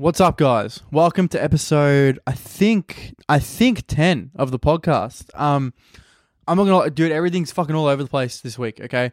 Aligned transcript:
What's 0.00 0.18
up, 0.18 0.38
guys? 0.38 0.80
Welcome 0.90 1.28
to 1.28 1.42
episode 1.42 2.20
I 2.26 2.32
think 2.32 3.14
I 3.28 3.38
think 3.38 3.86
ten 3.86 4.30
of 4.34 4.50
the 4.50 4.58
podcast. 4.58 5.26
Um, 5.38 5.74
I'm 6.48 6.56
not 6.56 6.64
gonna 6.64 6.88
dude. 6.88 7.12
Everything's 7.12 7.52
fucking 7.52 7.74
all 7.74 7.84
over 7.84 8.02
the 8.02 8.08
place 8.08 8.40
this 8.40 8.58
week. 8.58 8.80
Okay, 8.80 9.12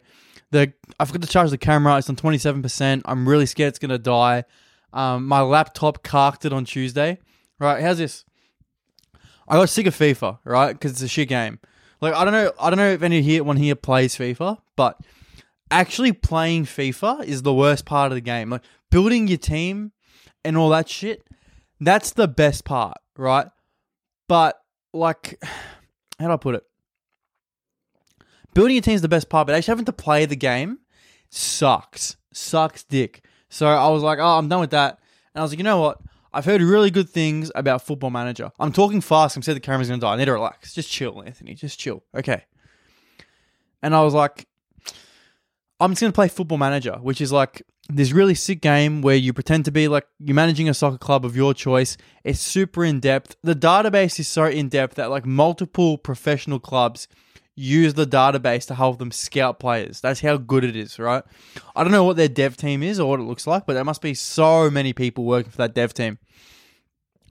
the 0.51 0.71
I 0.97 1.03
forgot 1.03 1.23
to 1.23 1.27
charge 1.27 1.49
the 1.49 1.57
camera. 1.57 1.97
It's 1.97 2.09
on 2.09 2.15
27. 2.15 2.61
percent 2.61 3.01
I'm 3.03 3.27
really 3.27 3.45
scared 3.45 3.67
it's 3.67 3.79
gonna 3.79 3.97
die. 3.97 4.45
Um, 4.93 5.27
my 5.27 5.41
laptop 5.41 6.03
carked 6.03 6.45
it 6.45 6.53
on 6.53 6.63
Tuesday. 6.63 7.17
Right? 7.59 7.83
How's 7.83 7.97
this? 7.97 8.23
I 9.45 9.57
got 9.57 9.67
sick 9.67 9.87
of 9.87 9.93
FIFA. 9.93 10.39
Right? 10.45 10.71
Because 10.71 10.91
it's 10.91 11.01
a 11.01 11.09
shit 11.09 11.27
game. 11.27 11.59
Like 11.99 12.13
I 12.13 12.23
don't 12.23 12.31
know. 12.31 12.53
I 12.61 12.69
don't 12.69 12.79
know 12.79 12.91
if 12.91 13.03
any 13.03 13.21
here 13.21 13.43
one 13.43 13.57
here 13.57 13.75
plays 13.75 14.15
FIFA, 14.15 14.59
but 14.77 14.97
actually 15.69 16.13
playing 16.13 16.63
FIFA 16.63 17.25
is 17.25 17.41
the 17.41 17.53
worst 17.53 17.83
part 17.83 18.13
of 18.13 18.15
the 18.15 18.21
game. 18.21 18.51
Like 18.51 18.63
building 18.89 19.27
your 19.27 19.37
team 19.37 19.91
and 20.47 20.55
all 20.55 20.69
that 20.69 20.87
shit, 20.87 21.27
that's 21.81 22.11
the 22.11 22.27
best 22.27 22.63
part, 22.63 22.97
right? 23.17 23.47
But 24.29 24.57
like, 24.93 25.37
how 26.19 26.27
do 26.27 26.31
I 26.31 26.37
put 26.37 26.55
it? 26.55 26.63
Building 28.53 28.75
your 28.75 28.81
team 28.81 28.95
is 28.95 29.01
the 29.01 29.09
best 29.09 29.29
part, 29.29 29.45
but 29.45 29.55
actually 29.55 29.73
having 29.73 29.85
to 29.85 29.93
play 29.93 30.25
the 30.25 30.35
game 30.35 30.79
sucks. 31.29 32.15
Sucks 32.33 32.83
dick. 32.83 33.23
So 33.49 33.67
I 33.67 33.89
was 33.89 34.01
like, 34.01 34.19
oh, 34.19 34.37
I'm 34.37 34.47
done 34.47 34.61
with 34.61 34.71
that. 34.71 34.99
And 35.35 35.41
I 35.41 35.43
was 35.43 35.51
like, 35.51 35.59
you 35.59 35.63
know 35.63 35.81
what? 35.81 35.99
I've 36.33 36.45
heard 36.45 36.61
really 36.61 36.91
good 36.91 37.09
things 37.09 37.51
about 37.53 37.81
Football 37.81 38.09
Manager. 38.09 38.51
I'm 38.59 38.71
talking 38.71 39.01
fast. 39.01 39.35
I'm 39.35 39.43
saying 39.43 39.55
the 39.55 39.59
camera's 39.59 39.89
gonna 39.89 39.99
die. 39.99 40.13
I 40.13 40.17
need 40.17 40.25
to 40.25 40.33
relax. 40.33 40.73
Just 40.73 40.89
chill, 40.89 41.21
Anthony. 41.23 41.55
Just 41.55 41.79
chill. 41.79 42.03
Okay. 42.15 42.43
And 43.81 43.93
I 43.93 44.01
was 44.01 44.13
like, 44.13 44.47
I'm 45.79 45.91
just 45.91 46.01
gonna 46.01 46.13
play 46.13 46.27
Football 46.27 46.57
Manager, 46.57 46.97
which 47.01 47.21
is 47.21 47.31
like 47.31 47.63
this 47.89 48.11
really 48.11 48.35
sick 48.35 48.61
game 48.61 49.01
where 49.01 49.15
you 49.15 49.33
pretend 49.33 49.65
to 49.65 49.71
be 49.71 49.87
like 49.87 50.07
you're 50.19 50.35
managing 50.35 50.67
a 50.67 50.73
soccer 50.73 50.97
club 50.97 51.25
of 51.25 51.35
your 51.35 51.53
choice. 51.53 51.97
It's 52.23 52.39
super 52.39 52.83
in 52.83 52.99
depth. 52.99 53.35
The 53.43 53.55
database 53.55 54.19
is 54.19 54.27
so 54.27 54.45
in 54.45 54.69
depth 54.69 54.95
that 54.95 55.09
like 55.09 55.25
multiple 55.25 55.97
professional 55.97 56.59
clubs 56.59 57.07
use 57.55 57.95
the 57.95 58.05
database 58.05 58.67
to 58.67 58.75
help 58.75 58.99
them 58.99 59.11
scout 59.11 59.59
players. 59.59 59.99
That's 59.99 60.21
how 60.21 60.37
good 60.37 60.63
it 60.63 60.75
is, 60.75 60.99
right? 60.99 61.23
I 61.75 61.83
don't 61.83 61.91
know 61.91 62.03
what 62.03 62.17
their 62.17 62.27
dev 62.27 62.55
team 62.55 62.83
is 62.83 62.99
or 62.99 63.09
what 63.09 63.19
it 63.19 63.23
looks 63.23 63.47
like, 63.47 63.65
but 63.65 63.73
there 63.73 63.83
must 63.83 64.01
be 64.01 64.13
so 64.13 64.69
many 64.69 64.93
people 64.93 65.23
working 65.23 65.51
for 65.51 65.57
that 65.57 65.73
dev 65.73 65.93
team. 65.93 66.19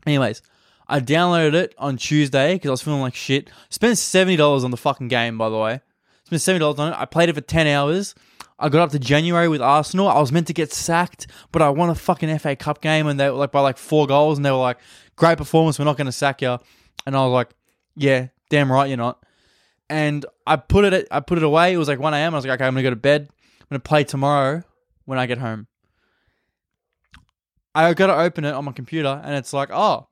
Anyways, 0.07 0.43
I 0.89 1.01
downloaded 1.01 1.55
it 1.55 1.75
on 1.79 1.97
Tuesday 1.97 2.55
because 2.55 2.69
I 2.69 2.73
was 2.73 2.83
feeling 2.83 3.01
like 3.01 3.15
shit. 3.15 3.51
Spent 3.71 3.99
seventy 3.99 4.37
dollars 4.37 4.65
on 4.65 4.71
the 4.71 4.77
fucking 4.77 5.09
game, 5.09 5.37
by 5.39 5.49
the 5.49 5.59
way. 5.59 5.81
Spent 6.25 6.43
seventy 6.43 6.61
dollars 6.61 6.79
on 6.79 6.93
it. 6.93 6.97
I 6.99 7.05
played 7.05 7.29
it 7.29 7.35
for 7.35 7.41
ten 7.41 7.67
hours. 7.67 8.15
I 8.59 8.71
got 8.71 8.81
up 8.81 8.91
to 8.93 8.99
January 8.99 9.49
with 9.49 9.61
Arsenal. 9.61 10.09
I 10.09 10.19
was 10.19 10.33
meant 10.33 10.47
to 10.47 10.55
get 10.55 10.73
sacked, 10.73 11.27
but 11.53 11.61
I 11.61 11.69
won 11.69 11.91
a 11.91 11.95
fucking 11.95 12.39
FA 12.39 12.57
Cup 12.57 12.81
game 12.81 13.07
and 13.07 13.21
they 13.21 13.29
were 13.29 13.37
like 13.37 13.53
by 13.53 13.61
like 13.61 13.77
four 13.77 14.07
goals 14.07 14.39
and 14.39 14.45
they 14.45 14.51
were 14.51 14.57
like, 14.57 14.79
Great 15.15 15.39
performance, 15.39 15.79
we're 15.79 15.85
not 15.85 15.97
gonna 15.97 16.13
sack 16.13 16.43
you. 16.43 16.59
And 17.07 17.17
I 17.17 17.25
was 17.25 17.33
like, 17.33 17.51
Yeah, 17.97 18.29
damn 18.49 18.73
right 18.73 18.89
you're 18.89 18.97
not. 18.97 19.23
And 19.91 20.25
I 20.47 20.57
put 20.57 20.85
it 20.85 21.07
I 21.11 21.21
put 21.21 21.39
it 21.39 21.45
away. 21.45 21.75
It 21.75 21.77
was 21.77 21.89
like 21.89 21.99
one 21.99 22.15
AM. 22.15 22.35
I 22.35 22.37
was 22.37 22.47
like, 22.47 22.59
okay, 22.59 22.67
I'm 22.67 22.75
gonna 22.75 22.83
go 22.83 22.91
to 22.91 22.97
bed. 22.97 23.29
I'm 23.31 23.67
gonna 23.71 23.81
play 23.81 24.05
tomorrow 24.05 24.63
when 25.05 25.19
I 25.19 25.27
get 25.27 25.39
home. 25.39 25.67
I 27.75 27.93
gotta 27.93 28.17
open 28.17 28.45
it 28.47 28.55
on 28.55 28.65
my 28.65 28.73
computer 28.73 29.21
and 29.23 29.35
it's 29.35 29.53
like, 29.53 29.69
oh. 29.71 30.09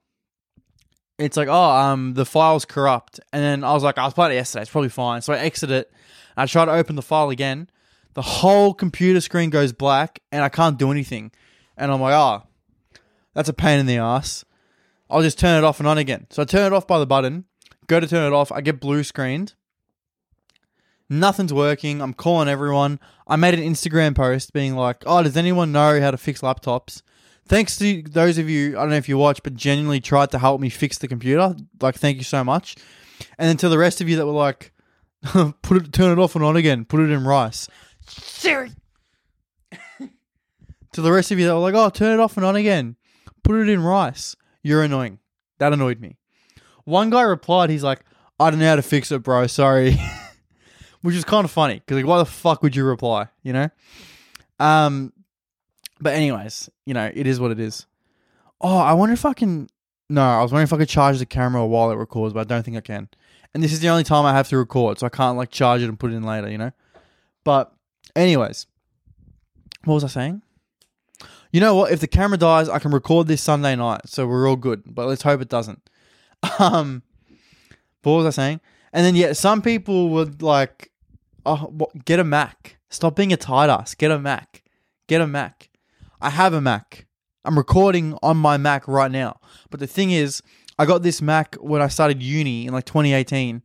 It's 1.17 1.37
like, 1.37 1.49
oh, 1.49 1.71
um, 1.71 2.15
the 2.15 2.27
file's 2.27 2.65
corrupt. 2.65 3.21
And 3.33 3.41
then 3.41 3.65
I 3.65 3.73
was 3.73 3.85
like, 3.85 3.99
I 3.99 4.05
was 4.05 4.15
playing 4.15 4.33
it 4.33 4.35
yesterday, 4.35 4.63
it's 4.63 4.71
probably 4.71 4.91
fine. 4.91 5.23
So 5.23 5.33
I 5.33 5.39
exit 5.39 5.71
it. 5.71 5.91
I 6.37 6.47
try 6.47 6.65
to 6.65 6.73
open 6.73 6.97
the 6.97 7.03
file 7.03 7.31
again 7.31 7.69
the 8.15 8.23
whole 8.23 8.75
computer 8.75 9.21
screen 9.21 9.51
goes 9.51 9.73
black 9.73 10.21
and 10.33 10.43
I 10.43 10.49
can't 10.49 10.79
do 10.79 10.91
anything. 10.91 11.33
And 11.77 11.93
I'm 11.93 12.01
like, 12.01 12.15
oh, 12.15 12.47
that's 13.35 13.49
a 13.49 13.53
pain 13.53 13.81
in 13.81 13.87
the 13.87 13.99
ass. 13.99 14.45
I'll 15.11 15.23
just 15.23 15.39
turn 15.39 15.63
it 15.63 15.67
off 15.67 15.81
and 15.81 15.89
on 15.89 15.99
again. 15.99 16.27
So 16.31 16.43
I 16.43 16.45
turn 16.45 16.73
it 16.73 16.77
off 16.77 16.87
by 16.87 16.99
the 16.99 17.07
button, 17.07 17.45
go 17.87 18.01
to 18.01 18.07
turn 18.07 18.33
it 18.33 18.35
off, 18.35 18.51
I 18.51 18.61
get 18.61 18.81
blue 18.81 19.05
screened. 19.05 19.55
Nothing's 21.11 21.53
working. 21.53 22.01
I'm 22.01 22.15
calling 22.15 22.49
everyone. 22.49 22.99
I 23.27 23.37
made 23.37 23.55
an 23.55 23.61
Instagram 23.61 24.15
post 24.15 24.53
being 24.53 24.75
like, 24.75 25.03
oh, 25.07 25.23
does 25.23 25.37
anyone 25.37 25.71
know 25.71 26.01
how 26.01 26.11
to 26.11 26.17
fix 26.17 26.41
laptops? 26.41 27.03
Thanks 27.47 27.77
to 27.77 28.03
those 28.03 28.39
of 28.39 28.49
you, 28.49 28.79
I 28.79 28.81
don't 28.81 28.91
know 28.91 28.97
if 28.97 29.09
you 29.09 29.19
watch, 29.19 29.43
but 29.43 29.55
genuinely 29.55 30.01
tried 30.01 30.31
to 30.31 30.39
help 30.39 30.63
me 30.63 30.71
fix 30.71 30.97
the 30.97 31.09
computer. 31.09 31.55
Like, 31.81 31.97
thank 31.97 32.17
you 32.17 32.25
so 32.25 32.43
much. 32.43 32.77
And 33.39 33.49
then 33.49 33.59
to 33.59 33.69
the 33.69 33.77
rest 33.77 34.01
of 34.01 34.09
you 34.09 34.17
that 34.17 34.27
were 34.27 34.33
like, 34.33 34.73
put 35.63 35.77
it, 35.77 35.93
turn 35.93 36.11
it 36.11 36.21
off 36.21 36.35
and 36.35 36.45
on 36.45 36.57
again, 36.57 36.87
put 36.87 37.01
it 37.01 37.11
in 37.11 37.25
rice. 37.25 37.69
Siri. 38.07 38.71
to 40.93 41.01
the 41.01 41.13
rest 41.13 41.31
of 41.31 41.39
you 41.39 41.47
that 41.47 41.55
were 41.55 41.61
like, 41.61 41.75
oh, 41.75 41.91
turn 41.91 42.19
it 42.19 42.23
off 42.23 42.37
and 42.37 42.47
on 42.47 42.57
again. 42.57 42.97
Put 43.43 43.57
it 43.57 43.69
in 43.69 43.83
rice. 43.83 44.37
You're 44.63 44.83
annoying. 44.83 45.19
That 45.59 45.73
annoyed 45.73 46.01
me. 46.01 46.17
One 46.85 47.11
guy 47.11 47.23
replied, 47.23 47.71
he's 47.71 47.83
like, 47.83 48.05
I 48.39 48.51
don't 48.51 48.59
know 48.59 48.69
how 48.69 48.77
to 48.77 48.83
fix 48.83 49.13
it, 49.13 49.23
bro. 49.23 49.47
Sorry. 49.47 49.97
Which 51.03 51.15
is 51.15 51.25
kind 51.25 51.45
of 51.45 51.51
funny 51.51 51.75
because, 51.75 51.97
like, 51.97 52.07
why 52.07 52.19
the 52.19 52.25
fuck 52.25 52.63
would 52.63 52.75
you 52.75 52.85
reply, 52.85 53.29
you 53.43 53.53
know? 53.53 53.69
Um, 54.59 55.13
but, 56.01 56.15
anyways, 56.15 56.71
you 56.87 56.95
know, 56.95 57.11
it 57.13 57.27
is 57.27 57.39
what 57.39 57.51
it 57.51 57.61
is. 57.61 57.87
Oh, 58.61 58.79
I 58.79 58.95
wonder 58.95 59.13
if 59.13 59.27
I 59.27 59.35
can. 59.35 59.69
No, 60.09 60.23
I 60.23 60.43
was 60.43 60.51
wondering 60.51 60.65
if 60.65 60.73
I 60.73 60.79
could 60.79 60.89
charge 60.89 61.19
the 61.19 61.27
camera 61.27 61.67
while 61.67 61.91
it 61.91 61.97
records, 61.97 62.33
but 62.33 62.41
I 62.41 62.45
don't 62.45 62.63
think 62.63 62.77
I 62.77 62.81
can. 62.81 63.09
And 63.53 63.63
this 63.63 63.73
is 63.73 63.81
the 63.81 63.89
only 63.89 64.05
time 64.05 64.25
I 64.25 64.33
have 64.33 64.49
to 64.49 64.57
record, 64.57 64.99
so 64.99 65.07
I 65.07 65.11
can't, 65.11 65.37
like, 65.37 65.51
charge 65.51 65.83
it 65.83 65.89
and 65.89 65.99
put 65.99 66.13
it 66.13 66.17
in 66.17 66.23
later, 66.23 66.51
you 66.51 66.59
know? 66.59 66.73
But 67.45 67.74
Anyways, 68.17 68.67
what 69.85 69.95
was 69.95 70.05
I 70.05 70.09
saying? 70.09 70.43
You 71.53 71.61
know 71.61 71.75
what? 71.75 71.93
If 71.93 72.01
the 72.01 72.07
camera 72.07 72.39
dies, 72.39 72.69
I 72.69 72.79
can 72.79 72.91
record 72.91 73.29
this 73.29 73.43
Sunday 73.43 73.77
night, 73.77 74.03
so 74.07 74.27
we're 74.27 74.49
all 74.49 74.57
good. 74.57 74.83
But 74.87 75.07
let's 75.07 75.23
hope 75.23 75.41
it 75.41 75.49
doesn't. 75.49 75.89
Um, 76.59 77.03
what 78.03 78.17
was 78.17 78.27
I 78.27 78.31
saying? 78.31 78.61
And 78.93 79.05
then 79.05 79.17
yeah, 79.17 79.33
some 79.33 79.63
people 79.63 80.11
would 80.11 80.43
like, 80.43 80.91
oh, 81.47 81.57
what, 81.57 82.05
get 82.05 82.21
a 82.21 82.25
Mac. 82.25 82.77
Stop 82.91 83.17
being 83.17 83.33
a 83.33 83.37
tight 83.37 83.71
ass. 83.71 83.95
Get 83.95 84.11
a 84.11 84.19
Mac. 84.19 84.63
Get 85.07 85.21
a 85.21 85.27
Mac. 85.27 85.71
I 86.21 86.31
have 86.31 86.53
a 86.53 86.61
Mac. 86.61 87.07
I'm 87.45 87.57
recording 87.57 88.17
on 88.23 88.37
my 88.37 88.57
Mac 88.57 88.87
right 88.87 89.11
now. 89.11 89.41
But 89.71 89.81
the 89.81 89.87
thing 89.87 90.11
is, 90.11 90.43
I 90.79 90.87
got 90.87 91.03
this 91.03 91.21
Mac 91.21 91.55
when 91.57 91.83
I 91.83 91.89
started 91.89 92.23
uni 92.23 92.67
in 92.67 92.73
like 92.73 92.85
2018, 92.85 93.63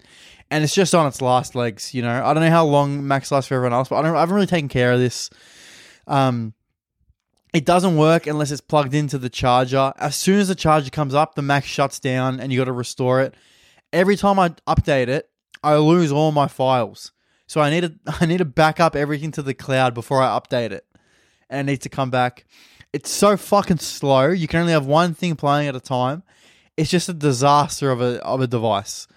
and 0.51 0.63
it's 0.63 0.73
just 0.73 0.95
on 0.95 1.07
its 1.07 1.21
last 1.21 1.55
legs. 1.55 1.93
You 1.93 2.01
know, 2.01 2.25
I 2.25 2.33
don't 2.33 2.43
know 2.43 2.49
how 2.49 2.65
long 2.65 3.07
Macs 3.07 3.31
lasts 3.31 3.49
for 3.49 3.55
everyone 3.55 3.73
else, 3.73 3.89
but 3.89 3.97
I 3.97 4.01
don't. 4.01 4.15
I 4.15 4.19
haven't 4.19 4.35
really 4.35 4.47
taken 4.47 4.69
care 4.69 4.91
of 4.91 4.99
this. 4.99 5.29
Um, 6.07 6.53
it 7.53 7.65
doesn't 7.65 7.97
work 7.97 8.27
unless 8.27 8.51
it's 8.51 8.61
plugged 8.61 8.93
into 8.93 9.17
the 9.17 9.29
charger. 9.29 9.93
As 9.97 10.15
soon 10.15 10.39
as 10.39 10.47
the 10.47 10.55
charger 10.55 10.89
comes 10.89 11.13
up, 11.13 11.35
the 11.35 11.41
Mac 11.41 11.65
shuts 11.65 11.99
down, 11.99 12.39
and 12.39 12.51
you 12.51 12.59
got 12.59 12.65
to 12.65 12.71
restore 12.71 13.21
it. 13.21 13.35
Every 13.91 14.15
time 14.15 14.37
I 14.39 14.49
update 14.67 15.07
it, 15.07 15.29
I 15.63 15.75
lose 15.77 16.11
all 16.11 16.31
my 16.31 16.47
files. 16.47 17.11
So 17.47 17.61
I 17.61 17.69
need 17.69 17.81
to 17.81 17.93
I 18.21 18.25
need 18.25 18.37
to 18.39 18.45
back 18.45 18.79
up 18.79 18.95
everything 18.95 19.31
to 19.33 19.41
the 19.41 19.53
cloud 19.53 19.93
before 19.93 20.21
I 20.21 20.37
update 20.39 20.71
it, 20.71 20.85
and 21.49 21.67
it 21.67 21.71
needs 21.71 21.83
to 21.83 21.89
come 21.89 22.09
back. 22.09 22.45
It's 22.91 23.11
so 23.11 23.37
fucking 23.37 23.77
slow. 23.77 24.29
You 24.29 24.47
can 24.47 24.61
only 24.61 24.73
have 24.73 24.87
one 24.87 25.13
thing 25.13 25.35
playing 25.35 25.67
at 25.67 25.75
a 25.75 25.79
time. 25.79 26.23
It's 26.75 26.89
just 26.89 27.09
a 27.09 27.13
disaster 27.13 27.91
of 27.91 28.01
a 28.01 28.23
of 28.23 28.41
a 28.41 28.47
device. 28.47 29.07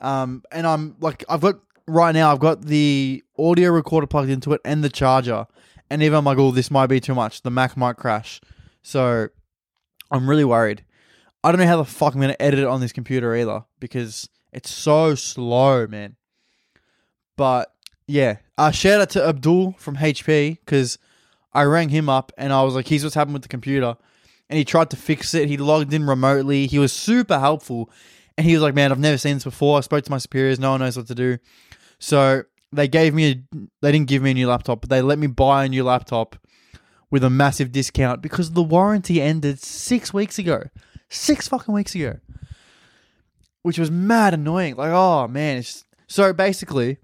Um, 0.00 0.42
and 0.52 0.66
I'm 0.66 0.96
like, 1.00 1.24
I've 1.28 1.40
got 1.40 1.60
right 1.86 2.12
now, 2.12 2.32
I've 2.32 2.40
got 2.40 2.62
the 2.62 3.22
audio 3.38 3.70
recorder 3.70 4.06
plugged 4.06 4.30
into 4.30 4.52
it 4.52 4.60
and 4.64 4.82
the 4.82 4.88
charger. 4.88 5.46
And 5.90 6.02
even 6.02 6.18
I'm 6.18 6.24
like, 6.24 6.38
oh, 6.38 6.50
this 6.50 6.70
might 6.70 6.88
be 6.88 7.00
too 7.00 7.14
much. 7.14 7.42
The 7.42 7.50
Mac 7.50 7.76
might 7.76 7.96
crash. 7.96 8.40
So 8.82 9.28
I'm 10.10 10.28
really 10.28 10.44
worried. 10.44 10.84
I 11.44 11.52
don't 11.52 11.60
know 11.60 11.66
how 11.66 11.76
the 11.76 11.84
fuck 11.84 12.14
I'm 12.14 12.20
going 12.20 12.32
to 12.32 12.42
edit 12.42 12.60
it 12.60 12.66
on 12.66 12.80
this 12.80 12.92
computer 12.92 13.34
either 13.36 13.64
because 13.78 14.28
it's 14.52 14.70
so 14.70 15.14
slow, 15.14 15.86
man. 15.86 16.16
But 17.36 17.72
yeah, 18.06 18.38
uh, 18.58 18.70
shout 18.70 19.00
out 19.00 19.10
to 19.10 19.24
Abdul 19.24 19.76
from 19.78 19.96
HP 19.96 20.58
because 20.64 20.98
I 21.52 21.64
rang 21.64 21.90
him 21.90 22.08
up 22.08 22.32
and 22.36 22.52
I 22.52 22.62
was 22.62 22.74
like, 22.74 22.88
here's 22.88 23.04
what's 23.04 23.14
happened 23.14 23.34
with 23.34 23.42
the 23.42 23.48
computer. 23.48 23.96
And 24.48 24.58
he 24.58 24.64
tried 24.64 24.90
to 24.90 24.96
fix 24.96 25.34
it. 25.34 25.48
He 25.48 25.56
logged 25.56 25.92
in 25.92 26.06
remotely. 26.06 26.66
He 26.66 26.78
was 26.78 26.92
super 26.92 27.38
helpful. 27.38 27.90
And 28.36 28.46
he 28.46 28.52
was 28.52 28.62
like, 28.62 28.74
man, 28.74 28.92
I've 28.92 28.98
never 28.98 29.18
seen 29.18 29.36
this 29.36 29.44
before. 29.44 29.78
I 29.78 29.80
spoke 29.80 30.04
to 30.04 30.10
my 30.10 30.18
superiors. 30.18 30.58
No 30.58 30.72
one 30.72 30.80
knows 30.80 30.96
what 30.96 31.06
to 31.08 31.14
do. 31.14 31.38
So 31.98 32.42
they 32.72 32.88
gave 32.88 33.14
me, 33.14 33.30
a, 33.30 33.58
they 33.80 33.92
didn't 33.92 34.08
give 34.08 34.22
me 34.22 34.32
a 34.32 34.34
new 34.34 34.48
laptop, 34.48 34.82
but 34.82 34.90
they 34.90 35.00
let 35.00 35.18
me 35.18 35.26
buy 35.26 35.64
a 35.64 35.68
new 35.68 35.84
laptop 35.84 36.36
with 37.10 37.24
a 37.24 37.30
massive 37.30 37.72
discount 37.72 38.20
because 38.20 38.52
the 38.52 38.62
warranty 38.62 39.22
ended 39.22 39.60
six 39.60 40.12
weeks 40.12 40.38
ago. 40.38 40.64
Six 41.08 41.48
fucking 41.48 41.72
weeks 41.72 41.94
ago. 41.94 42.18
Which 43.62 43.78
was 43.78 43.90
mad 43.90 44.34
annoying. 44.34 44.76
Like, 44.76 44.90
oh 44.92 45.26
man. 45.28 45.62
so 46.08 46.32
basically, 46.32 46.98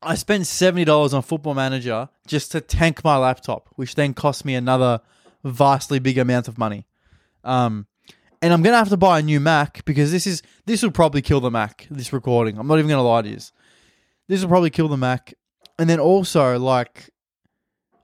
I 0.00 0.14
spent 0.14 0.44
$70 0.44 1.12
on 1.12 1.22
Football 1.22 1.54
Manager 1.54 2.08
just 2.26 2.52
to 2.52 2.60
tank 2.60 3.02
my 3.04 3.16
laptop, 3.16 3.68
which 3.74 3.94
then 3.94 4.14
cost 4.14 4.44
me 4.44 4.54
another 4.54 5.00
vastly 5.44 5.98
big 5.98 6.18
amount 6.18 6.48
of 6.48 6.56
money. 6.56 6.86
Um, 7.42 7.86
and 8.42 8.52
I'm 8.52 8.62
gonna 8.62 8.76
have 8.76 8.88
to 8.90 8.96
buy 8.96 9.18
a 9.18 9.22
new 9.22 9.40
Mac 9.40 9.84
because 9.84 10.12
this 10.12 10.26
is 10.26 10.42
this 10.66 10.82
will 10.82 10.90
probably 10.90 11.22
kill 11.22 11.40
the 11.40 11.50
Mac. 11.50 11.86
This 11.90 12.12
recording, 12.12 12.58
I'm 12.58 12.66
not 12.66 12.78
even 12.78 12.88
gonna 12.88 13.02
lie 13.02 13.22
to 13.22 13.28
you. 13.28 13.38
This 14.28 14.42
will 14.42 14.48
probably 14.48 14.70
kill 14.70 14.88
the 14.88 14.96
Mac, 14.96 15.34
and 15.78 15.88
then 15.88 16.00
also 16.00 16.58
like, 16.58 17.10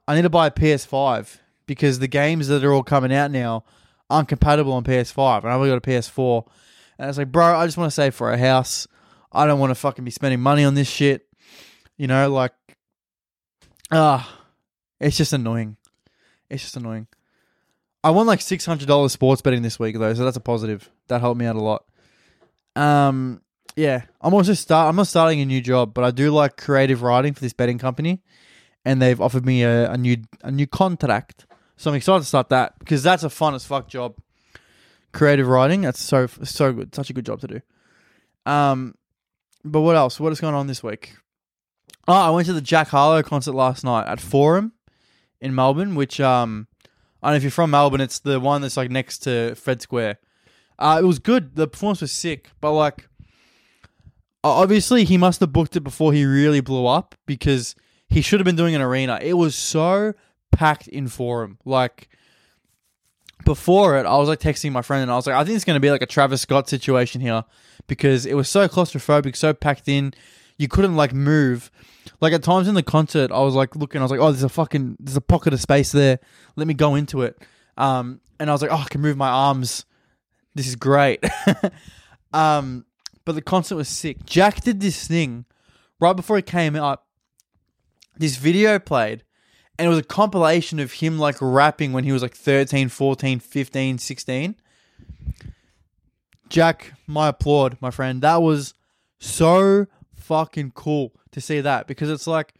I 0.08 0.14
need 0.14 0.22
to 0.22 0.31
buy 0.31 0.48
a 0.48 0.50
PS5 0.50 1.38
because 1.66 1.98
the 1.98 2.08
games 2.08 2.48
that 2.48 2.64
are 2.64 2.72
all 2.72 2.82
coming 2.82 3.12
out 3.12 3.31
now 3.31 3.64
aren't 4.10 4.28
compatible 4.28 4.72
on 4.72 4.84
PS5, 4.84 5.42
and 5.42 5.52
I've 5.52 5.56
only 5.56 5.70
got 5.70 5.78
a 5.78 5.81
PS4. 5.81 6.46
And 6.98 7.06
I 7.06 7.08
was 7.08 7.19
like, 7.19 7.32
bro, 7.32 7.56
I 7.56 7.66
just 7.66 7.76
want 7.76 7.88
to 7.88 7.94
save 7.94 8.14
for 8.14 8.32
a 8.32 8.38
house. 8.38 8.86
I 9.32 9.46
don't 9.46 9.58
want 9.58 9.70
to 9.70 9.75
fucking 9.75 10.04
be 10.04 10.10
spending 10.10 10.40
money 10.40 10.64
on 10.64 10.75
this 10.75 10.88
shit. 10.88 11.26
You 11.96 12.06
know, 12.06 12.31
like, 12.31 12.52
ah, 13.90 14.40
it's 15.00 15.16
just 15.16 15.32
annoying. 15.32 15.76
It's 16.48 16.62
just 16.62 16.76
annoying. 16.76 17.08
I 18.05 18.11
won 18.11 18.27
like 18.27 18.43
six 18.43 18.67
hundred 18.67 18.87
dollars 18.87 19.12
sports 19.12 19.41
betting 19.41 19.62
this 19.62 19.79
week 19.79 19.99
though, 19.99 20.12
so 20.12 20.25
that's 20.25 20.37
a 20.37 20.41
positive. 20.41 20.91
That 21.09 21.23
helped 21.23 21.39
me 21.41 21.47
out 21.47 21.56
a 21.56 21.61
lot. 21.61 21.85
Um, 22.77 23.41
yeah, 23.77 24.03
I'm 24.21 24.35
also 24.35 24.53
start. 24.53 24.91
I'm 24.91 24.97
not 24.97 25.06
starting 25.06 25.41
a 25.41 25.47
new 25.47 25.62
job, 25.62 25.95
but 25.95 26.05
I 26.05 26.11
do 26.11 26.31
like 26.31 26.59
creative 26.59 27.03
writing 27.03 27.33
for 27.33 27.41
this 27.41 27.55
betting 27.55 27.79
company, 27.79 28.23
and 28.85 29.01
they've 29.01 29.21
offered 29.21 29.47
me 29.47 29.62
a, 29.62 29.91
a 29.91 29.97
new 29.97 30.19
a 30.43 30.51
new 30.51 30.67
contract. 30.67 31.47
So 31.77 31.91
I'm 31.91 31.97
excited 31.97 32.21
to 32.21 32.27
start 32.27 32.51
that 32.51 32.79
because 32.79 33.03
that's 33.03 33.25
a 33.25 33.31
fun 33.31 33.55
as 33.55 33.65
fuck 33.65 33.89
job. 33.89 34.17
Creative 35.12 35.49
writing, 35.49 35.81
that's 35.81 36.01
so 36.01 36.27
so 36.27 36.75
good, 36.75 36.95
such 36.95 37.09
a 37.09 37.15
good 37.15 37.25
job 37.25 37.41
to 37.41 37.47
do. 37.47 37.61
Um, 38.45 38.97
but 39.65 39.81
what 39.81 39.97
else? 39.97 40.21
What 40.21 40.31
is 40.31 40.41
going 40.41 40.55
on 40.55 40.67
this 40.67 40.83
week? 40.83 41.15
Oh, 42.06 42.12
I 42.12 42.31
went 42.31 42.47
to 42.49 42.53
the 42.53 42.61
Jack 42.61 42.89
Harlow 42.89 43.23
concert 43.23 43.53
last 43.55 43.83
night 43.83 44.06
at 44.06 44.21
Forum 44.21 44.73
in 45.41 45.55
Melbourne, 45.55 45.95
which 45.95 46.21
um, 46.21 46.69
I 47.25 47.31
know 47.31 47.37
if 47.37 47.43
you're 47.43 47.50
from 47.50 47.71
Melbourne. 47.71 48.03
It's 48.03 48.19
the 48.19 48.38
one 48.38 48.61
that's 48.61 48.76
like 48.76 48.91
next 48.91 49.21
to 49.21 49.55
Fed 49.55 49.81
Square. 49.81 50.19
Uh, 50.79 51.00
it 51.03 51.06
was 51.06 51.19
good. 51.19 51.56
The 51.56 51.67
performance 51.67 52.03
was 52.03 52.12
sick, 52.12 52.50
but 52.61 52.73
like, 52.73 53.09
obviously 54.44 55.05
he 55.05 55.17
must 55.17 55.41
have 55.41 55.53
booked 55.53 55.75
it 55.75 55.81
before 55.81 56.12
he 56.12 56.26
really 56.26 56.61
blew 56.61 56.87
up 56.87 57.15
because 57.25 57.75
he 58.09 58.21
should 58.21 58.41
have 58.41 58.44
been 58.44 58.56
doing 58.56 58.75
an 58.75 58.82
arena. 58.82 59.19
It 59.23 59.35
was 59.35 59.55
so 59.55 60.12
packed 60.53 60.87
in 60.87 61.09
Forum. 61.09 61.59
Like 61.65 62.11
before 63.47 63.97
it, 63.97 64.05
I 64.05 64.19
was 64.19 64.29
like 64.29 64.41
texting 64.41 64.73
my 64.73 64.82
friend 64.82 65.03
and 65.03 65.11
I 65.11 65.17
was 65.17 65.27
like, 65.27 65.37
I 65.37 65.44
think 65.44 65.56
it's 65.56 65.65
going 65.65 65.77
to 65.77 65.81
be 65.81 65.91
like 65.91 66.03
a 66.03 66.06
Travis 66.06 66.43
Scott 66.43 66.69
situation 66.69 67.23
here 67.23 67.44
because 67.87 68.27
it 68.27 68.35
was 68.35 68.50
so 68.50 68.69
claustrophobic, 68.69 69.35
so 69.35 69.55
packed 69.55 69.88
in. 69.88 70.12
You 70.56 70.69
couldn't 70.69 70.97
like 70.97 71.12
move. 71.12 71.71
Like 72.21 72.33
at 72.33 72.43
times 72.43 72.69
in 72.69 72.75
the 72.75 72.83
concert, 72.83 73.31
I 73.31 73.41
was 73.41 73.55
like 73.55 73.75
looking, 73.77 74.01
I 74.01 74.05
was 74.05 74.11
like, 74.11 74.21
oh, 74.21 74.31
there's 74.31 74.43
a 74.43 74.49
fucking, 74.49 74.97
there's 75.01 75.17
a 75.17 75.21
pocket 75.21 75.53
of 75.53 75.61
space 75.61 75.93
there. 75.93 76.19
Let 76.56 76.67
me 76.67 76.75
go 76.75 76.95
into 76.95 77.23
it. 77.23 77.37
Um, 77.77 78.21
and 78.39 78.51
I 78.51 78.53
was 78.53 78.62
like, 78.62 78.71
oh, 78.71 78.77
I 78.77 78.89
can 78.89 79.01
move 79.01 79.17
my 79.17 79.29
arms. 79.29 79.85
This 80.55 80.69
is 80.69 80.77
great. 80.77 81.25
um, 82.33 82.85
but 83.25 83.35
the 83.35 83.43
concert 83.43 83.77
was 83.77 83.89
sick. 83.89 84.25
Jack 84.25 84.61
did 84.62 84.81
this 84.81 85.06
thing 85.09 85.45
right 85.99 86.15
before 86.15 86.37
he 86.37 86.43
came 86.43 86.77
up. 86.77 87.06
This 88.17 88.37
video 88.37 88.79
played 88.79 89.25
and 89.79 89.87
it 89.87 89.89
was 89.89 89.99
a 89.99 90.05
compilation 90.05 90.79
of 90.79 90.93
him 90.93 91.19
like 91.19 91.37
rapping 91.41 91.93
when 91.93 92.05
he 92.05 92.12
was 92.12 92.23
like 92.23 92.35
13, 92.35 92.89
14, 92.89 93.41
15, 93.41 93.99
16. 93.99 94.56
Jack, 96.49 96.93
my 97.06 97.29
applaud, 97.29 97.77
my 97.81 97.91
friend. 97.91 98.23
That 98.23 98.41
was 98.41 98.75
so 99.19 99.87
fucking 100.25 100.73
cool 100.73 101.15
to 101.32 101.41
see 101.41 101.61
that 101.61 101.87
because 101.87 102.11
it's 102.11 102.26
like 102.26 102.55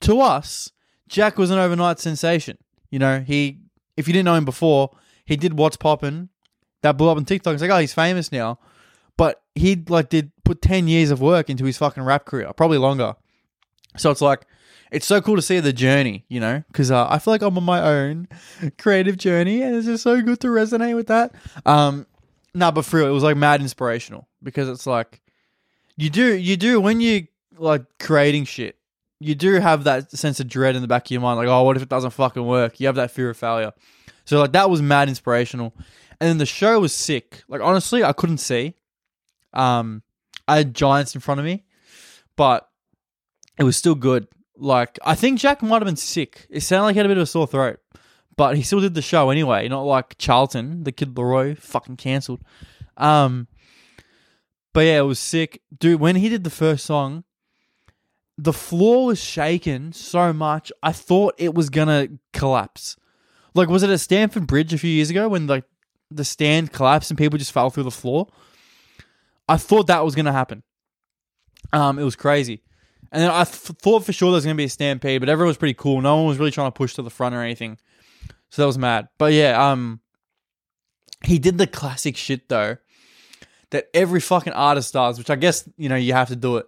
to 0.00 0.20
us, 0.20 0.70
Jack 1.08 1.38
was 1.38 1.50
an 1.50 1.58
overnight 1.58 1.98
sensation. 1.98 2.58
You 2.90 2.98
know, 2.98 3.20
he 3.20 3.60
if 3.96 4.06
you 4.06 4.12
didn't 4.12 4.26
know 4.26 4.34
him 4.34 4.44
before, 4.44 4.90
he 5.24 5.36
did 5.36 5.58
What's 5.58 5.76
Poppin', 5.76 6.28
that 6.82 6.96
blew 6.96 7.08
up 7.08 7.16
on 7.16 7.24
TikTok. 7.24 7.54
It's 7.54 7.62
like, 7.62 7.70
oh, 7.70 7.78
he's 7.78 7.94
famous 7.94 8.32
now. 8.32 8.58
But 9.16 9.42
he 9.54 9.82
like 9.88 10.08
did 10.08 10.32
put 10.44 10.60
ten 10.60 10.88
years 10.88 11.10
of 11.10 11.20
work 11.20 11.48
into 11.48 11.64
his 11.64 11.78
fucking 11.78 12.02
rap 12.02 12.24
career, 12.24 12.52
probably 12.52 12.78
longer. 12.78 13.14
So 13.96 14.10
it's 14.10 14.20
like 14.20 14.46
it's 14.90 15.06
so 15.06 15.20
cool 15.20 15.36
to 15.36 15.42
see 15.42 15.60
the 15.60 15.72
journey, 15.72 16.24
you 16.28 16.40
know, 16.40 16.62
because 16.68 16.90
uh, 16.90 17.06
I 17.08 17.18
feel 17.18 17.32
like 17.32 17.42
I'm 17.42 17.56
on 17.56 17.64
my 17.64 17.80
own 17.80 18.28
creative 18.78 19.16
journey, 19.16 19.62
and 19.62 19.76
it's 19.76 19.86
just 19.86 20.02
so 20.02 20.20
good 20.20 20.40
to 20.40 20.48
resonate 20.48 20.96
with 20.96 21.06
that. 21.08 21.34
Um, 21.64 22.06
nah, 22.54 22.70
but 22.70 22.84
for 22.84 22.98
real, 22.98 23.08
it 23.08 23.12
was 23.12 23.22
like 23.22 23.36
mad 23.36 23.60
inspirational 23.60 24.28
because 24.42 24.68
it's 24.68 24.86
like 24.86 25.20
you 25.96 26.10
do, 26.10 26.34
you 26.34 26.56
do 26.56 26.80
when 26.80 27.00
you 27.00 27.26
like 27.56 27.84
creating 27.98 28.44
shit, 28.44 28.76
you 29.20 29.34
do 29.34 29.54
have 29.60 29.84
that 29.84 30.10
sense 30.10 30.40
of 30.40 30.48
dread 30.48 30.76
in 30.76 30.82
the 30.82 30.88
back 30.88 31.06
of 31.06 31.10
your 31.10 31.20
mind, 31.20 31.38
like, 31.38 31.48
oh, 31.48 31.62
what 31.62 31.76
if 31.76 31.82
it 31.82 31.88
doesn't 31.88 32.10
fucking 32.10 32.44
work? 32.44 32.80
You 32.80 32.86
have 32.86 32.96
that 32.96 33.10
fear 33.10 33.30
of 33.30 33.36
failure. 33.36 33.72
So 34.24 34.38
like 34.40 34.52
that 34.52 34.70
was 34.70 34.82
mad 34.82 35.08
inspirational, 35.08 35.74
and 36.20 36.28
then 36.28 36.38
the 36.38 36.46
show 36.46 36.80
was 36.80 36.94
sick. 36.94 37.42
Like 37.48 37.60
honestly, 37.60 38.02
I 38.02 38.12
couldn't 38.12 38.38
see. 38.38 38.74
Um, 39.52 40.02
I 40.48 40.56
had 40.56 40.74
giants 40.74 41.14
in 41.14 41.20
front 41.20 41.40
of 41.40 41.46
me, 41.46 41.64
but 42.36 42.68
it 43.58 43.64
was 43.64 43.76
still 43.76 43.94
good. 43.94 44.26
Like 44.56 44.98
I 45.04 45.14
think 45.14 45.38
Jack 45.38 45.62
might 45.62 45.82
have 45.82 45.86
been 45.86 45.96
sick. 45.96 46.46
It 46.50 46.60
sounded 46.60 46.84
like 46.84 46.94
he 46.94 46.98
had 46.98 47.06
a 47.06 47.10
bit 47.10 47.18
of 47.18 47.24
a 47.24 47.26
sore 47.26 47.46
throat, 47.46 47.80
but 48.36 48.56
he 48.56 48.62
still 48.62 48.80
did 48.80 48.94
the 48.94 49.02
show 49.02 49.30
anyway. 49.30 49.68
Not 49.68 49.82
like 49.82 50.16
Charlton, 50.18 50.84
the 50.84 50.92
kid 50.92 51.14
Laroi, 51.14 51.56
fucking 51.58 51.96
cancelled. 51.96 52.40
Um, 52.96 53.48
but 54.74 54.80
yeah, 54.80 54.98
it 54.98 55.02
was 55.06 55.18
sick, 55.18 55.62
dude. 55.78 56.00
When 56.00 56.16
he 56.16 56.28
did 56.28 56.44
the 56.44 56.50
first 56.50 56.84
song, 56.84 57.24
the 58.36 58.52
floor 58.52 59.06
was 59.06 59.22
shaken 59.22 59.92
so 59.92 60.32
much. 60.32 60.70
I 60.82 60.92
thought 60.92 61.34
it 61.38 61.54
was 61.54 61.70
gonna 61.70 62.08
collapse. 62.32 62.96
Like, 63.54 63.68
was 63.68 63.84
it 63.84 63.90
at 63.90 64.00
Stamford 64.00 64.46
Bridge 64.46 64.74
a 64.74 64.78
few 64.78 64.90
years 64.90 65.08
ago 65.08 65.28
when 65.28 65.46
like 65.46 65.64
the 66.10 66.24
stand 66.24 66.72
collapsed 66.72 67.10
and 67.10 67.16
people 67.16 67.38
just 67.38 67.52
fell 67.52 67.70
through 67.70 67.84
the 67.84 67.90
floor? 67.90 68.26
I 69.48 69.56
thought 69.56 69.86
that 69.86 70.04
was 70.04 70.14
gonna 70.14 70.32
happen. 70.32 70.64
Um, 71.72 71.98
it 71.98 72.04
was 72.04 72.16
crazy. 72.16 72.62
And 73.12 73.22
then 73.22 73.30
I 73.30 73.44
th- 73.44 73.78
thought 73.78 74.04
for 74.04 74.12
sure 74.12 74.30
there 74.30 74.36
was 74.36 74.44
going 74.44 74.56
to 74.56 74.60
be 74.60 74.64
a 74.64 74.68
stampede, 74.68 75.20
but 75.20 75.28
everyone 75.28 75.48
was 75.48 75.56
pretty 75.56 75.74
cool. 75.74 76.00
No 76.00 76.16
one 76.16 76.26
was 76.26 76.38
really 76.38 76.50
trying 76.50 76.66
to 76.66 76.76
push 76.76 76.94
to 76.94 77.02
the 77.02 77.10
front 77.10 77.32
or 77.32 77.42
anything. 77.42 77.78
So 78.50 78.62
that 78.62 78.66
was 78.66 78.76
mad. 78.76 79.08
But 79.18 79.34
yeah, 79.34 79.70
um, 79.70 80.00
he 81.22 81.38
did 81.38 81.56
the 81.56 81.68
classic 81.68 82.16
shit 82.16 82.48
though 82.48 82.76
that 83.74 83.90
every 83.92 84.20
fucking 84.20 84.52
artist 84.52 84.92
does, 84.92 85.18
which 85.18 85.30
I 85.30 85.36
guess, 85.36 85.68
you 85.76 85.88
know, 85.88 85.96
you 85.96 86.12
have 86.12 86.28
to 86.28 86.36
do 86.36 86.58
it. 86.58 86.66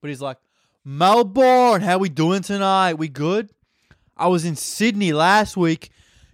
But 0.00 0.08
he's 0.08 0.20
like, 0.20 0.36
Melbourne, 0.84 1.80
how 1.80 1.96
we 1.96 2.10
doing 2.10 2.42
tonight? 2.42 2.94
We 2.94 3.08
good? 3.08 3.50
I 4.18 4.26
was 4.26 4.44
in 4.44 4.54
Sydney 4.56 5.14
last 5.14 5.56
week. 5.56 5.90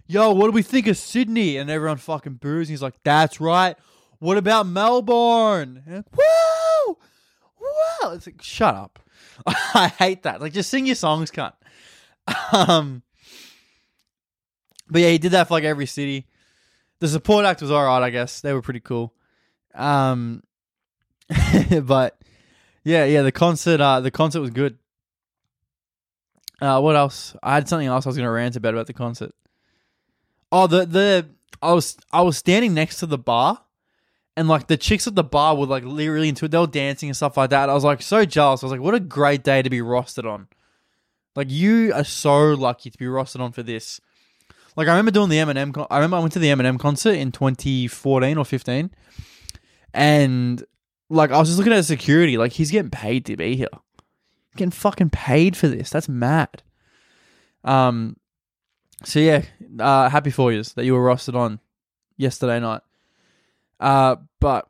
Yo, 0.07 0.31
what 0.33 0.47
do 0.47 0.51
we 0.51 0.61
think 0.61 0.87
of 0.87 0.97
Sydney? 0.97 1.55
And 1.55 1.69
everyone 1.69 1.97
fucking 1.97 2.33
boos. 2.33 2.67
And 2.67 2.73
he's 2.73 2.81
like, 2.81 2.95
that's 3.03 3.39
right. 3.39 3.77
What 4.19 4.37
about 4.37 4.67
Melbourne? 4.67 5.83
And, 5.87 6.03
Woo! 6.11 6.97
Woo! 7.61 8.11
It's 8.11 8.25
like, 8.25 8.41
shut 8.41 8.75
up. 8.75 8.99
I 9.45 9.87
hate 9.87 10.23
that. 10.23 10.41
Like, 10.41 10.51
just 10.51 10.69
sing 10.69 10.85
your 10.85 10.95
songs, 10.95 11.31
cunt. 11.31 11.53
Um, 12.51 13.03
but 14.89 15.01
yeah, 15.01 15.09
he 15.11 15.17
did 15.17 15.31
that 15.31 15.47
for 15.47 15.53
like 15.53 15.63
every 15.63 15.85
city. 15.85 16.27
The 16.99 17.07
support 17.07 17.45
act 17.45 17.61
was 17.61 17.71
alright, 17.71 18.03
I 18.03 18.09
guess. 18.09 18.41
They 18.41 18.51
were 18.51 18.61
pretty 18.61 18.81
cool. 18.81 19.13
Um, 19.75 20.43
but 21.83 22.17
yeah, 22.83 23.05
yeah, 23.05 23.21
the 23.21 23.31
concert, 23.31 23.81
uh, 23.81 23.99
the 23.99 24.11
concert 24.11 24.41
was 24.41 24.49
good. 24.49 24.77
Uh, 26.61 26.81
what 26.81 26.95
else? 26.95 27.35
I 27.41 27.53
had 27.53 27.69
something 27.69 27.87
else 27.87 28.05
I 28.05 28.09
was 28.09 28.17
going 28.17 28.25
to 28.25 28.31
rant 28.31 28.55
about 28.55 28.73
about 28.73 28.87
the 28.87 28.93
concert. 28.93 29.33
Oh, 30.51 30.67
the 30.67 30.85
the 30.85 31.29
I 31.61 31.73
was 31.73 31.97
I 32.11 32.21
was 32.21 32.37
standing 32.37 32.73
next 32.73 32.97
to 32.97 33.05
the 33.05 33.17
bar 33.17 33.61
and 34.35 34.47
like 34.47 34.67
the 34.67 34.77
chicks 34.77 35.05
at 35.05 35.15
the 35.15 35.23
bar 35.23 35.55
were 35.55 35.65
like 35.65 35.83
really 35.83 36.29
into 36.29 36.45
it. 36.45 36.51
They 36.51 36.57
were 36.57 36.67
dancing 36.67 37.09
and 37.09 37.15
stuff 37.15 37.35
like 37.35 37.49
that. 37.49 37.69
I 37.69 37.73
was 37.73 37.83
like 37.83 38.01
so 38.01 38.23
jealous. 38.23 38.63
I 38.63 38.67
was 38.67 38.71
like, 38.71 38.81
what 38.81 38.95
a 38.95 38.99
great 38.99 39.43
day 39.43 39.61
to 39.61 39.69
be 39.69 39.79
rostered 39.79 40.29
on. 40.29 40.47
Like 41.35 41.49
you 41.49 41.93
are 41.93 42.03
so 42.03 42.53
lucky 42.53 42.89
to 42.89 42.97
be 42.97 43.05
rostered 43.05 43.41
on 43.41 43.51
for 43.51 43.63
this. 43.63 43.99
Like 44.75 44.87
I 44.87 44.91
remember 44.91 45.11
doing 45.11 45.29
the 45.29 45.37
Eminem. 45.37 45.73
Con- 45.73 45.87
I 45.89 45.97
remember 45.97 46.17
I 46.17 46.19
went 46.21 46.33
to 46.33 46.39
the 46.39 46.47
Eminem 46.47 46.79
concert 46.79 47.15
in 47.15 47.31
2014 47.33 48.37
or 48.37 48.45
15, 48.45 48.91
and 49.93 50.63
like 51.09 51.31
I 51.31 51.39
was 51.39 51.49
just 51.49 51.57
looking 51.57 51.73
at 51.73 51.85
security. 51.85 52.37
Like 52.37 52.53
he's 52.53 52.71
getting 52.71 52.91
paid 52.91 53.25
to 53.25 53.37
be 53.37 53.55
here. 53.55 53.67
Getting 54.55 54.71
fucking 54.71 55.09
paid 55.11 55.55
for 55.55 55.67
this. 55.67 55.89
That's 55.89 56.09
mad. 56.09 56.63
Um. 57.63 58.17
So 59.05 59.19
yeah, 59.19 59.43
uh, 59.79 60.09
happy 60.09 60.29
for 60.29 60.51
you 60.51 60.63
that 60.63 60.83
you 60.83 60.93
were 60.93 61.07
rostered 61.07 61.35
on 61.35 61.59
yesterday 62.17 62.59
night. 62.59 62.81
Uh, 63.79 64.17
but 64.39 64.67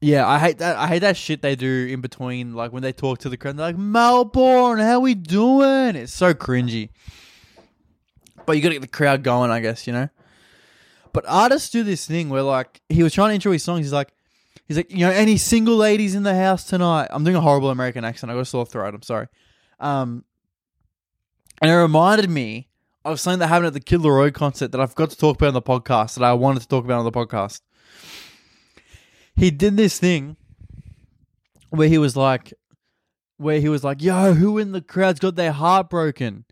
yeah, 0.00 0.26
I 0.26 0.38
hate 0.38 0.58
that. 0.58 0.76
I 0.76 0.86
hate 0.86 1.00
that 1.00 1.16
shit 1.16 1.42
they 1.42 1.56
do 1.56 1.86
in 1.90 2.00
between, 2.00 2.54
like 2.54 2.72
when 2.72 2.82
they 2.82 2.92
talk 2.92 3.18
to 3.18 3.28
the 3.28 3.36
crowd. 3.36 3.56
They're 3.56 3.66
like, 3.66 3.78
"Melbourne, 3.78 4.78
how 4.78 5.00
we 5.00 5.14
doing?" 5.14 5.96
It's 5.96 6.12
so 6.14 6.32
cringy. 6.34 6.90
But 8.46 8.56
you 8.56 8.62
got 8.62 8.68
to 8.68 8.74
get 8.76 8.82
the 8.82 8.88
crowd 8.88 9.22
going, 9.22 9.50
I 9.50 9.60
guess 9.60 9.86
you 9.86 9.92
know. 9.92 10.08
But 11.12 11.24
artists 11.26 11.70
do 11.70 11.82
this 11.82 12.06
thing 12.06 12.28
where, 12.28 12.42
like, 12.42 12.80
he 12.88 13.02
was 13.02 13.12
trying 13.12 13.30
to 13.30 13.34
intro 13.34 13.52
his 13.52 13.64
songs. 13.64 13.80
He's 13.80 13.92
like, 13.92 14.12
he's 14.66 14.76
like, 14.76 14.90
you 14.90 15.00
know, 15.00 15.10
any 15.10 15.36
single 15.36 15.76
ladies 15.76 16.14
in 16.14 16.22
the 16.22 16.34
house 16.34 16.64
tonight? 16.64 17.08
I'm 17.10 17.24
doing 17.24 17.36
a 17.36 17.40
horrible 17.40 17.70
American 17.70 18.04
accent. 18.04 18.30
I 18.30 18.34
got 18.34 18.40
a 18.40 18.44
sore 18.44 18.66
throat. 18.66 18.94
I'm 18.94 19.02
sorry. 19.02 19.28
Um, 19.80 20.24
and 21.60 21.70
it 21.70 21.74
reminded 21.74 22.30
me 22.30 22.68
of 23.04 23.20
something 23.20 23.38
that 23.40 23.48
happened 23.48 23.68
at 23.68 23.72
the 23.72 23.80
Kid 23.80 24.00
Laroi 24.00 24.32
concert 24.32 24.72
that 24.72 24.80
I've 24.80 24.94
got 24.94 25.10
to 25.10 25.16
talk 25.16 25.36
about 25.36 25.48
on 25.48 25.54
the 25.54 25.62
podcast 25.62 26.14
that 26.14 26.24
I 26.24 26.34
wanted 26.34 26.60
to 26.60 26.68
talk 26.68 26.84
about 26.84 26.98
on 26.98 27.04
the 27.04 27.12
podcast 27.12 27.60
he 29.36 29.50
did 29.50 29.76
this 29.76 29.98
thing 29.98 30.36
where 31.70 31.88
he 31.88 31.98
was 31.98 32.16
like, 32.16 32.54
where 33.36 33.60
he 33.60 33.68
was 33.68 33.84
like, 33.84 34.02
"Yo, 34.02 34.32
who 34.32 34.56
in 34.58 34.72
the 34.72 34.80
crowd's 34.80 35.20
got 35.20 35.36
their 35.36 35.52
heart 35.52 35.90
broken?" 35.90 36.46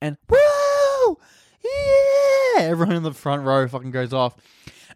And 0.00 0.16
whoa, 0.28 1.18
yeah, 1.62 2.62
Everyone 2.62 2.96
in 2.96 3.02
the 3.02 3.12
front 3.12 3.42
row 3.42 3.68
fucking 3.68 3.90
goes 3.90 4.12
off. 4.12 4.34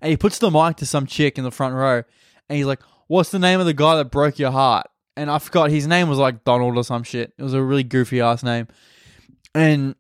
And 0.01 0.11
he 0.11 0.17
puts 0.17 0.39
the 0.39 0.51
mic 0.51 0.77
to 0.77 0.87
some 0.87 1.07
chick 1.07 1.39
in 1.39 1.45
the 1.45 1.51
front 1.51 1.75
row. 1.75 2.05
And 2.49 2.57
he's 2.57 2.67
like, 2.67 2.81
What's 3.07 3.31
the 3.31 3.39
name 3.39 3.59
of 3.61 3.67
the 3.67 3.75
guy 3.75 3.97
that 3.97 4.11
broke 4.11 4.39
your 4.39 4.51
heart? 4.51 4.87
And 5.17 5.31
I 5.31 5.39
forgot 5.39 5.71
his 5.71 5.87
name 5.87 6.09
was 6.09 6.19
like 6.19 6.45
Donald 6.45 6.77
or 6.77 6.85
some 6.85 7.03
shit. 7.03 7.33
It 7.39 7.43
was 7.43 7.55
a 7.55 7.63
really 7.63 7.83
goofy 7.83 8.21
ass 8.21 8.43
name. 8.43 8.69
And 9.55 9.95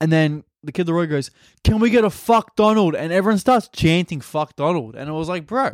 and 0.00 0.12
then 0.12 0.44
the 0.62 0.72
kid 0.72 0.86
Laroi 0.86 1.08
goes, 1.08 1.30
Can 1.64 1.78
we 1.78 1.90
get 1.90 2.04
a 2.04 2.10
fuck 2.10 2.56
Donald? 2.56 2.94
And 2.94 3.12
everyone 3.12 3.38
starts 3.38 3.68
chanting 3.68 4.20
fuck 4.20 4.56
Donald. 4.56 4.94
And 4.94 5.08
it 5.08 5.12
was 5.12 5.28
like, 5.28 5.46
bro, 5.46 5.70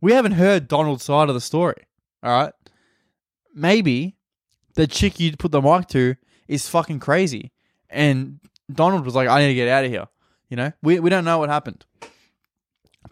we 0.00 0.12
haven't 0.12 0.32
heard 0.32 0.68
Donald's 0.68 1.04
side 1.04 1.28
of 1.28 1.34
the 1.34 1.40
story. 1.40 1.86
All 2.22 2.30
right. 2.30 2.52
Maybe 3.54 4.16
the 4.74 4.86
chick 4.86 5.20
you 5.20 5.36
put 5.36 5.52
the 5.52 5.62
mic 5.62 5.88
to 5.88 6.16
is 6.48 6.68
fucking 6.68 7.00
crazy. 7.00 7.52
And 7.88 8.40
Donald 8.72 9.04
was 9.04 9.14
like, 9.14 9.28
I 9.28 9.40
need 9.40 9.48
to 9.48 9.54
get 9.54 9.68
out 9.68 9.84
of 9.84 9.90
here. 9.90 10.06
You 10.48 10.56
know? 10.56 10.72
We 10.82 11.00
we 11.00 11.10
don't 11.10 11.24
know 11.24 11.38
what 11.38 11.48
happened. 11.48 11.84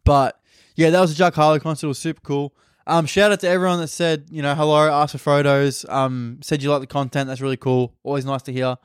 But 0.05 0.41
yeah, 0.75 0.91
that 0.91 1.01
was 1.01 1.13
a 1.13 1.15
Jack 1.15 1.35
Harlow 1.35 1.59
concert. 1.59 1.87
It 1.87 1.89
was 1.89 1.99
super 1.99 2.21
cool. 2.21 2.55
Um, 2.87 3.07
shout 3.07 3.31
out 3.31 3.41
to 3.41 3.49
everyone 3.49 3.79
that 3.81 3.89
said, 3.89 4.27
you 4.31 4.43
know, 4.43 4.55
hello, 4.55 4.91
asked 4.91 5.13
for 5.13 5.19
photos, 5.19 5.85
um, 5.89 6.39
said 6.43 6.63
you 6.63 6.71
like 6.71 6.81
the 6.81 6.87
content. 6.87 7.29
That's 7.29 7.41
really 7.41 7.57
cool. 7.57 7.95
Always 8.03 8.25
nice 8.25 8.43
to 8.43 8.53
hear. 8.53 8.77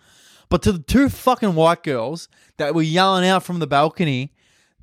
But 0.50 0.62
to 0.64 0.72
the 0.72 0.80
two 0.80 1.10
fucking 1.10 1.56
white 1.56 1.84
girls 1.84 2.30
that 2.58 2.76
were 2.76 2.84
yelling 2.84 3.28
out 3.28 3.44
from 3.44 3.60
the 3.60 3.68
balcony 3.68 4.34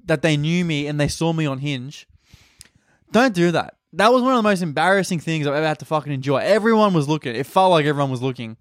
that 0.05 0.23
they 0.23 0.37
knew 0.37 0.65
me 0.65 0.87
and 0.87 1.01
they 1.01 1.09
saw 1.09 1.33
me 1.33 1.47
on 1.47 1.59
Hinge, 1.59 2.07
don't 3.13 3.35
do 3.35 3.51
that. 3.53 3.77
That 3.93 4.13
was 4.13 4.23
one 4.23 4.33
of 4.33 4.39
the 4.39 4.43
most 4.43 4.61
embarrassing 4.61 5.21
things 5.21 5.47
I've 5.47 5.55
ever 5.55 5.67
had 5.67 5.79
to 5.79 5.85
fucking 5.85 6.13
enjoy. 6.13 6.39
Everyone 6.39 6.93
was 6.93 7.09
looking. 7.09 7.37
It 7.37 7.47
felt 7.47 7.71
like 7.71 7.87
everyone 7.87 8.11
was 8.11 8.21
looking. 8.21 8.57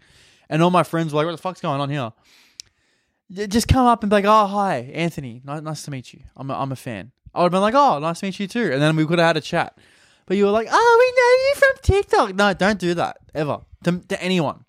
And 0.47 0.61
all 0.61 0.69
my 0.69 0.83
friends 0.83 1.11
were 1.11 1.17
like, 1.17 1.25
what 1.25 1.31
the 1.31 1.41
fuck's 1.41 1.59
going 1.59 1.81
on 1.81 1.89
here? 1.89 2.13
Just 3.47 3.67
come 3.67 3.87
up 3.87 4.03
and 4.03 4.11
be 4.11 4.17
like, 4.17 4.25
oh, 4.25 4.45
hi, 4.45 4.91
Anthony. 4.93 5.41
Nice, 5.43 5.83
to 5.85 5.91
meet 5.91 6.13
you. 6.13 6.19
I'm 6.37 6.51
a, 6.51 6.53
I'm 6.53 6.71
a 6.71 6.75
fan. 6.75 7.11
I 7.33 7.39
would 7.39 7.45
have 7.45 7.51
been 7.51 7.61
like, 7.61 7.75
oh, 7.75 7.99
nice 7.99 8.19
to 8.19 8.27
meet 8.27 8.39
you 8.39 8.47
too. 8.47 8.71
And 8.71 8.81
then 8.81 8.95
we 8.95 9.05
could 9.05 9.19
have 9.19 9.27
had 9.27 9.37
a 9.37 9.41
chat. 9.41 9.77
But 10.25 10.37
you 10.37 10.45
were 10.45 10.51
like, 10.51 10.67
oh, 10.71 10.97
we 10.99 11.21
know 11.21 11.47
you 11.47 11.55
from 11.55 11.81
TikTok. 11.81 12.35
No, 12.35 12.53
don't 12.53 12.79
do 12.79 12.93
that 12.93 13.17
ever 13.33 13.61
to, 13.83 13.99
to 13.99 14.21
anyone, 14.21 14.65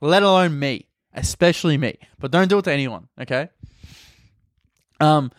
let 0.00 0.22
alone 0.22 0.58
me, 0.58 0.88
especially 1.14 1.76
me. 1.76 1.98
But 2.18 2.30
don't 2.30 2.48
do 2.48 2.58
it 2.58 2.62
to 2.62 2.72
anyone, 2.72 3.08
okay? 3.20 3.50
Um, 5.00 5.30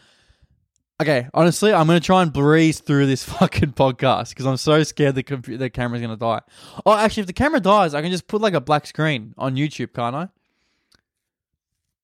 okay. 1.01 1.27
Honestly, 1.33 1.73
I'm 1.73 1.87
gonna 1.87 1.99
try 1.99 2.21
and 2.21 2.31
breeze 2.31 2.79
through 2.79 3.07
this 3.07 3.23
fucking 3.39 3.73
podcast 3.73 4.29
because 4.29 4.45
I'm 4.45 4.57
so 4.57 4.83
scared 4.83 5.15
the 5.15 5.57
the 5.57 5.69
camera's 5.69 6.01
gonna 6.01 6.17
die. 6.17 6.41
Oh, 6.85 6.93
actually, 6.93 7.21
if 7.21 7.27
the 7.27 7.33
camera 7.33 7.59
dies, 7.59 7.93
I 7.93 8.01
can 8.01 8.11
just 8.11 8.27
put 8.27 8.41
like 8.41 8.53
a 8.53 8.61
black 8.61 8.87
screen 8.87 9.33
on 9.37 9.55
YouTube, 9.55 9.93
can't 9.93 10.15
I? 10.15 10.29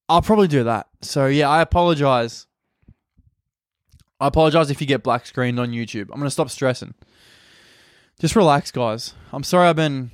I'll 0.07 0.21
probably 0.21 0.47
do 0.47 0.63
that. 0.65 0.87
So 1.01 1.27
yeah, 1.27 1.49
I 1.49 1.61
apologize. 1.61 2.47
I 4.25 4.27
apologize 4.27 4.71
if 4.71 4.81
you 4.81 4.87
get 4.87 5.03
black 5.03 5.25
screened 5.25 5.59
on 5.59 5.69
YouTube. 5.69 6.09
I'm 6.11 6.19
gonna 6.19 6.29
stop 6.29 6.49
stressing 6.49 6.93
just 8.19 8.35
relax, 8.35 8.71
guys. 8.71 9.13
I'm 9.33 9.43
sorry 9.43 9.67
I've 9.67 9.75
been. 9.75 10.11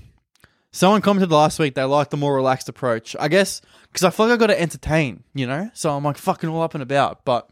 Someone 0.71 1.01
commented 1.01 1.31
last 1.31 1.59
week 1.59 1.75
they 1.75 1.83
like 1.83 2.11
the 2.11 2.17
more 2.17 2.35
relaxed 2.35 2.69
approach. 2.69 3.15
I 3.19 3.27
guess 3.27 3.61
because 3.91 4.03
I 4.03 4.09
feel 4.09 4.27
like 4.27 4.35
I 4.35 4.37
got 4.37 4.47
to 4.47 4.59
entertain, 4.59 5.23
you 5.33 5.45
know. 5.45 5.69
So 5.73 5.95
I'm 5.95 6.03
like 6.03 6.17
fucking 6.17 6.49
all 6.49 6.61
up 6.61 6.73
and 6.73 6.81
about, 6.81 7.25
but 7.25 7.49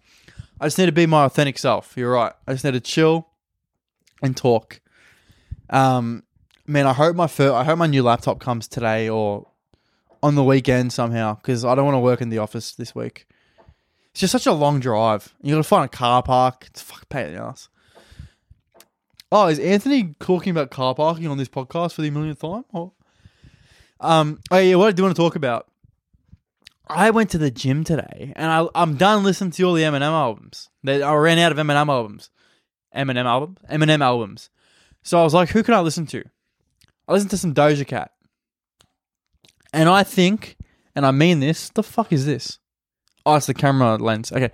I 0.59 0.65
just 0.65 0.77
need 0.77 0.85
to 0.85 0.91
be 0.91 1.05
my 1.05 1.25
authentic 1.25 1.57
self. 1.57 1.93
You're 1.97 2.11
right. 2.11 2.33
I 2.47 2.53
just 2.53 2.63
need 2.63 2.73
to 2.73 2.79
chill 2.79 3.27
and 4.21 4.35
talk. 4.35 4.79
Um, 5.69 6.23
man, 6.65 6.87
I 6.87 6.93
hope 6.93 7.15
my 7.15 7.27
fir- 7.27 7.53
I 7.53 7.63
hope 7.63 7.77
my 7.77 7.87
new 7.87 8.03
laptop 8.03 8.39
comes 8.39 8.67
today 8.67 9.09
or 9.09 9.47
on 10.23 10.35
the 10.35 10.43
weekend 10.43 10.93
somehow 10.93 11.35
because 11.35 11.63
I 11.65 11.75
don't 11.75 11.85
want 11.85 11.95
to 11.95 11.99
work 11.99 12.21
in 12.21 12.29
the 12.29 12.39
office 12.39 12.73
this 12.73 12.95
week. 12.95 13.27
It's 14.11 14.21
just 14.21 14.31
such 14.31 14.47
a 14.47 14.53
long 14.53 14.79
drive. 14.79 15.33
You 15.41 15.53
got 15.53 15.57
to 15.57 15.63
find 15.63 15.85
a 15.85 15.89
car 15.89 16.23
park. 16.23 16.65
It's 16.67 16.81
fucking 16.81 17.05
pain 17.09 17.27
in 17.27 17.33
the 17.35 17.43
ass. 17.43 17.69
Oh, 19.31 19.47
is 19.47 19.59
Anthony 19.59 20.15
talking 20.19 20.51
about 20.51 20.71
car 20.71 20.95
parking 20.95 21.27
on 21.27 21.37
this 21.37 21.49
podcast 21.49 21.93
for 21.93 22.01
the 22.01 22.09
millionth 22.09 22.41
time? 22.41 22.65
Or, 22.73 22.93
um, 23.99 24.39
oh 24.49 24.57
yeah, 24.57 24.75
what 24.75 24.95
do 24.95 25.01
you 25.01 25.05
want 25.05 25.15
to 25.15 25.21
talk 25.21 25.35
about? 25.35 25.67
I 26.87 27.11
went 27.11 27.29
to 27.31 27.37
the 27.37 27.51
gym 27.51 27.83
today, 27.83 28.33
and 28.35 28.51
I, 28.51 28.67
I'm 28.73 28.95
done 28.95 29.23
listening 29.23 29.51
to 29.51 29.63
all 29.63 29.73
the 29.73 29.83
Eminem 29.83 30.01
albums. 30.01 30.69
They, 30.83 31.03
I 31.03 31.13
ran 31.13 31.37
out 31.37 31.51
of 31.51 31.59
Eminem 31.59 31.87
albums, 31.87 32.31
Eminem 32.95 33.25
album, 33.25 33.57
Eminem 33.71 34.01
albums. 34.01 34.49
So 35.03 35.19
I 35.19 35.23
was 35.23 35.35
like, 35.35 35.49
who 35.49 35.61
can 35.61 35.75
I 35.75 35.81
listen 35.81 36.07
to? 36.07 36.23
I 37.07 37.13
listened 37.13 37.29
to 37.31 37.37
some 37.37 37.53
Doja 37.53 37.85
Cat, 37.85 38.11
and 39.71 39.87
I 39.87 40.01
think, 40.01 40.57
and 40.95 41.05
I 41.05 41.11
mean 41.11 41.39
this. 41.39 41.69
The 41.69 41.83
fuck 41.83 42.11
is 42.11 42.25
this? 42.25 42.58
Oh, 43.29 43.35
it's 43.35 43.45
the 43.45 43.53
camera 43.53 43.97
lens. 43.97 44.31
Okay, 44.31 44.49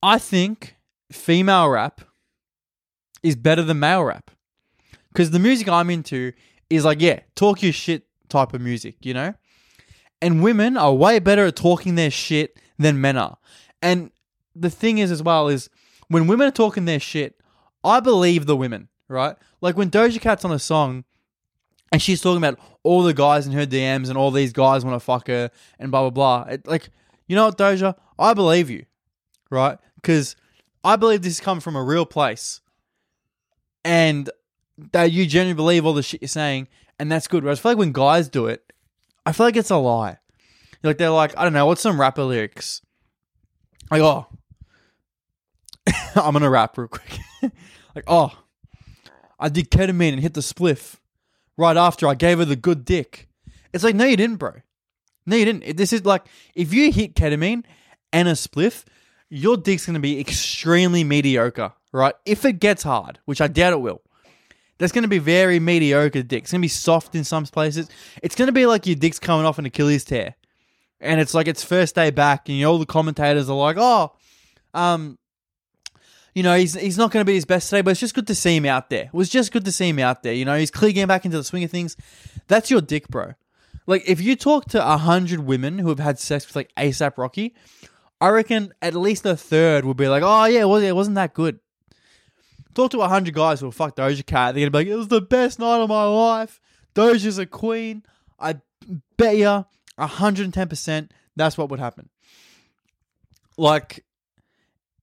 I 0.00 0.16
think 0.16 0.76
female 1.10 1.68
rap 1.68 2.02
is 3.24 3.34
better 3.34 3.62
than 3.62 3.80
male 3.80 4.04
rap. 4.04 4.30
Because 5.08 5.32
the 5.32 5.40
music 5.40 5.68
I'm 5.68 5.90
into 5.90 6.32
is 6.70 6.84
like, 6.84 7.00
yeah, 7.00 7.18
talk 7.34 7.64
your 7.64 7.72
shit 7.72 8.06
type 8.28 8.54
of 8.54 8.60
music, 8.60 8.94
you 9.00 9.12
know? 9.12 9.34
And 10.22 10.40
women 10.40 10.76
are 10.76 10.94
way 10.94 11.18
better 11.18 11.46
at 11.46 11.56
talking 11.56 11.96
their 11.96 12.12
shit 12.12 12.60
than 12.78 13.00
men 13.00 13.16
are. 13.16 13.38
And 13.82 14.12
the 14.54 14.70
thing 14.70 14.98
is, 14.98 15.10
as 15.10 15.20
well, 15.20 15.48
is 15.48 15.68
when 16.06 16.28
women 16.28 16.46
are 16.46 16.52
talking 16.52 16.84
their 16.84 17.00
shit, 17.00 17.40
I 17.82 17.98
believe 17.98 18.46
the 18.46 18.56
women, 18.56 18.88
right? 19.08 19.34
Like 19.60 19.76
when 19.76 19.90
Doja 19.90 20.20
Cat's 20.20 20.44
on 20.44 20.52
a 20.52 20.60
song 20.60 21.04
and 21.94 22.02
she's 22.02 22.20
talking 22.20 22.38
about 22.38 22.58
all 22.82 23.04
the 23.04 23.14
guys 23.14 23.46
in 23.46 23.52
her 23.52 23.64
DMs 23.64 24.08
and 24.08 24.18
all 24.18 24.32
these 24.32 24.52
guys 24.52 24.84
want 24.84 24.96
to 24.96 24.98
fuck 24.98 25.28
her 25.28 25.48
and 25.78 25.92
blah, 25.92 26.00
blah, 26.00 26.10
blah. 26.10 26.52
It, 26.52 26.66
like, 26.66 26.88
you 27.28 27.36
know 27.36 27.44
what, 27.44 27.56
Doja? 27.56 27.94
I 28.18 28.34
believe 28.34 28.68
you, 28.68 28.86
right? 29.48 29.78
Because 29.94 30.34
I 30.82 30.96
believe 30.96 31.22
this 31.22 31.38
has 31.38 31.44
come 31.44 31.60
from 31.60 31.76
a 31.76 31.84
real 31.84 32.04
place 32.04 32.60
and 33.84 34.28
that 34.90 35.12
you 35.12 35.24
genuinely 35.24 35.54
believe 35.54 35.86
all 35.86 35.94
the 35.94 36.02
shit 36.02 36.20
you're 36.20 36.26
saying, 36.26 36.66
and 36.98 37.12
that's 37.12 37.28
good. 37.28 37.44
Whereas 37.44 37.60
I 37.60 37.62
feel 37.62 37.70
like 37.70 37.78
when 37.78 37.92
guys 37.92 38.28
do 38.28 38.46
it, 38.46 38.72
I 39.24 39.30
feel 39.30 39.46
like 39.46 39.54
it's 39.54 39.70
a 39.70 39.76
lie. 39.76 40.18
Like 40.82 40.98
they're 40.98 41.10
like, 41.10 41.38
I 41.38 41.44
don't 41.44 41.52
know, 41.52 41.66
what's 41.66 41.80
some 41.80 42.00
rapper 42.00 42.24
lyrics? 42.24 42.82
Like, 43.88 44.02
oh, 44.02 44.26
I'm 46.16 46.32
gonna 46.32 46.50
rap 46.50 46.76
real 46.76 46.88
quick. 46.88 47.20
like, 47.94 48.04
oh, 48.08 48.36
I 49.38 49.48
did 49.48 49.70
ketamine 49.70 50.14
and 50.14 50.20
hit 50.20 50.34
the 50.34 50.40
spliff 50.40 50.96
right 51.56 51.76
after 51.76 52.08
I 52.08 52.14
gave 52.14 52.38
her 52.38 52.44
the 52.44 52.56
good 52.56 52.84
dick. 52.84 53.28
It's 53.72 53.84
like, 53.84 53.94
no, 53.94 54.04
you 54.04 54.16
didn't, 54.16 54.36
bro. 54.36 54.52
No, 55.26 55.36
you 55.36 55.44
didn't. 55.44 55.76
This 55.76 55.92
is 55.92 56.04
like, 56.04 56.26
if 56.54 56.72
you 56.72 56.92
hit 56.92 57.14
ketamine 57.14 57.64
and 58.12 58.28
a 58.28 58.32
spliff, 58.32 58.84
your 59.28 59.56
dick's 59.56 59.86
gonna 59.86 60.00
be 60.00 60.20
extremely 60.20 61.02
mediocre 61.04 61.72
right? 61.94 62.14
If 62.26 62.44
it 62.44 62.54
gets 62.54 62.82
hard, 62.82 63.20
which 63.24 63.40
I 63.40 63.46
doubt 63.46 63.72
it 63.72 63.80
will, 63.80 64.02
that's 64.78 64.92
going 64.92 65.02
to 65.02 65.08
be 65.08 65.20
very 65.20 65.60
mediocre 65.60 66.22
dick. 66.24 66.42
It's 66.42 66.52
going 66.52 66.60
to 66.60 66.64
be 66.64 66.68
soft 66.68 67.14
in 67.14 67.22
some 67.22 67.44
places. 67.46 67.88
It's 68.22 68.34
going 68.34 68.48
to 68.48 68.52
be 68.52 68.66
like 68.66 68.86
your 68.86 68.96
dick's 68.96 69.20
coming 69.20 69.46
off 69.46 69.58
an 69.58 69.66
Achilles 69.66 70.04
tear. 70.04 70.34
And 71.00 71.20
it's 71.20 71.34
like 71.34 71.46
its 71.46 71.62
first 71.62 71.94
day 71.94 72.10
back, 72.10 72.48
and 72.48 72.58
you 72.58 72.64
know, 72.64 72.72
all 72.72 72.78
the 72.78 72.86
commentators 72.86 73.48
are 73.48 73.56
like, 73.56 73.76
oh, 73.78 74.12
um, 74.72 75.18
you 76.34 76.42
know, 76.42 76.56
he's 76.56 76.74
he's 76.74 76.98
not 76.98 77.10
going 77.10 77.22
to 77.22 77.26
be 77.26 77.34
his 77.34 77.44
best 77.44 77.70
today, 77.70 77.82
but 77.82 77.92
it's 77.92 78.00
just 78.00 78.14
good 78.14 78.26
to 78.26 78.34
see 78.34 78.56
him 78.56 78.66
out 78.66 78.90
there. 78.90 79.04
It 79.04 79.14
was 79.14 79.28
just 79.28 79.52
good 79.52 79.64
to 79.64 79.72
see 79.72 79.88
him 79.88 79.98
out 79.98 80.22
there. 80.22 80.32
You 80.32 80.44
know, 80.44 80.58
he's 80.58 80.70
clearly 80.70 80.92
getting 80.92 81.08
back 81.08 81.24
into 81.24 81.36
the 81.36 81.44
swing 81.44 81.64
of 81.64 81.70
things. 81.70 81.96
That's 82.48 82.70
your 82.70 82.80
dick, 82.80 83.08
bro. 83.08 83.34
Like, 83.86 84.02
if 84.06 84.20
you 84.20 84.34
talk 84.34 84.66
to 84.70 84.84
a 84.86 84.96
hundred 84.96 85.40
women 85.40 85.78
who 85.78 85.88
have 85.88 85.98
had 85.98 86.18
sex 86.18 86.46
with 86.46 86.56
like 86.56 86.74
ASAP 86.76 87.16
Rocky, 87.18 87.54
I 88.20 88.28
reckon 88.28 88.72
at 88.82 88.94
least 88.94 89.26
a 89.26 89.36
third 89.36 89.84
would 89.84 89.96
be 89.96 90.08
like, 90.08 90.22
oh 90.24 90.44
yeah, 90.46 90.62
it 90.62 90.94
wasn't 90.94 91.16
that 91.16 91.34
good. 91.34 91.60
Talk 92.74 92.90
to 92.90 92.98
100 92.98 93.32
guys 93.32 93.60
who 93.60 93.66
will 93.66 93.72
fuck 93.72 93.94
Doja 93.94 94.26
Cat. 94.26 94.54
They're 94.54 94.62
going 94.62 94.66
to 94.66 94.70
be 94.72 94.78
like, 94.78 94.86
it 94.88 94.96
was 94.96 95.08
the 95.08 95.20
best 95.20 95.60
night 95.60 95.80
of 95.80 95.88
my 95.88 96.04
life. 96.04 96.60
Doja's 96.96 97.38
a 97.38 97.46
queen. 97.46 98.02
I 98.40 98.56
bet 99.16 99.36
you 99.36 99.64
110% 99.98 101.10
that's 101.36 101.58
what 101.58 101.68
would 101.70 101.80
happen. 101.80 102.08
Like, 103.56 104.04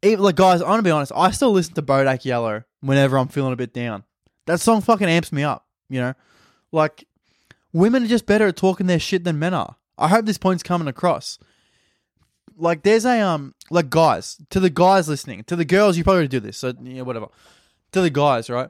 even, 0.04 0.24
like 0.24 0.36
guys, 0.36 0.62
I'm 0.62 0.78
to 0.78 0.84
be 0.84 0.92
honest. 0.92 1.12
I 1.16 1.32
still 1.32 1.52
listen 1.52 1.74
to 1.76 1.82
Bodak 1.82 2.26
Yellow 2.26 2.64
whenever 2.82 3.18
I'm 3.18 3.28
feeling 3.28 3.54
a 3.54 3.58
bit 3.58 3.74
down. 3.74 4.04
That 4.48 4.60
song 4.60 4.82
fucking 4.82 5.08
amps 5.08 5.32
me 5.32 5.44
up, 5.44 5.66
you 5.90 6.00
know? 6.02 6.14
Like, 6.72 7.08
women 7.74 8.04
are 8.04 8.08
just 8.08 8.26
better 8.26 8.48
at 8.48 8.56
talking 8.56 8.88
their 8.88 9.00
shit 9.00 9.24
than 9.24 9.40
men 9.40 9.54
are. 9.54 9.76
I 9.98 10.08
hope 10.08 10.26
this 10.26 10.38
point's 10.38 10.64
coming 10.64 10.88
across 10.88 11.38
like 12.58 12.84
there's 12.84 13.06
a 13.06 13.20
um 13.22 13.56
like 13.70 13.90
guys 13.90 14.38
to 14.50 14.60
the 14.60 14.70
guys 14.70 15.08
listening 15.08 15.44
to 15.46 15.56
the 15.56 15.64
girls 15.64 15.98
you 15.98 16.04
probably 16.04 16.28
do 16.28 16.40
this 16.40 16.58
so 16.58 16.74
yeah 16.84 17.02
whatever 17.02 17.28
to 17.92 18.02
the 18.02 18.10
guys, 18.10 18.50
right? 18.50 18.70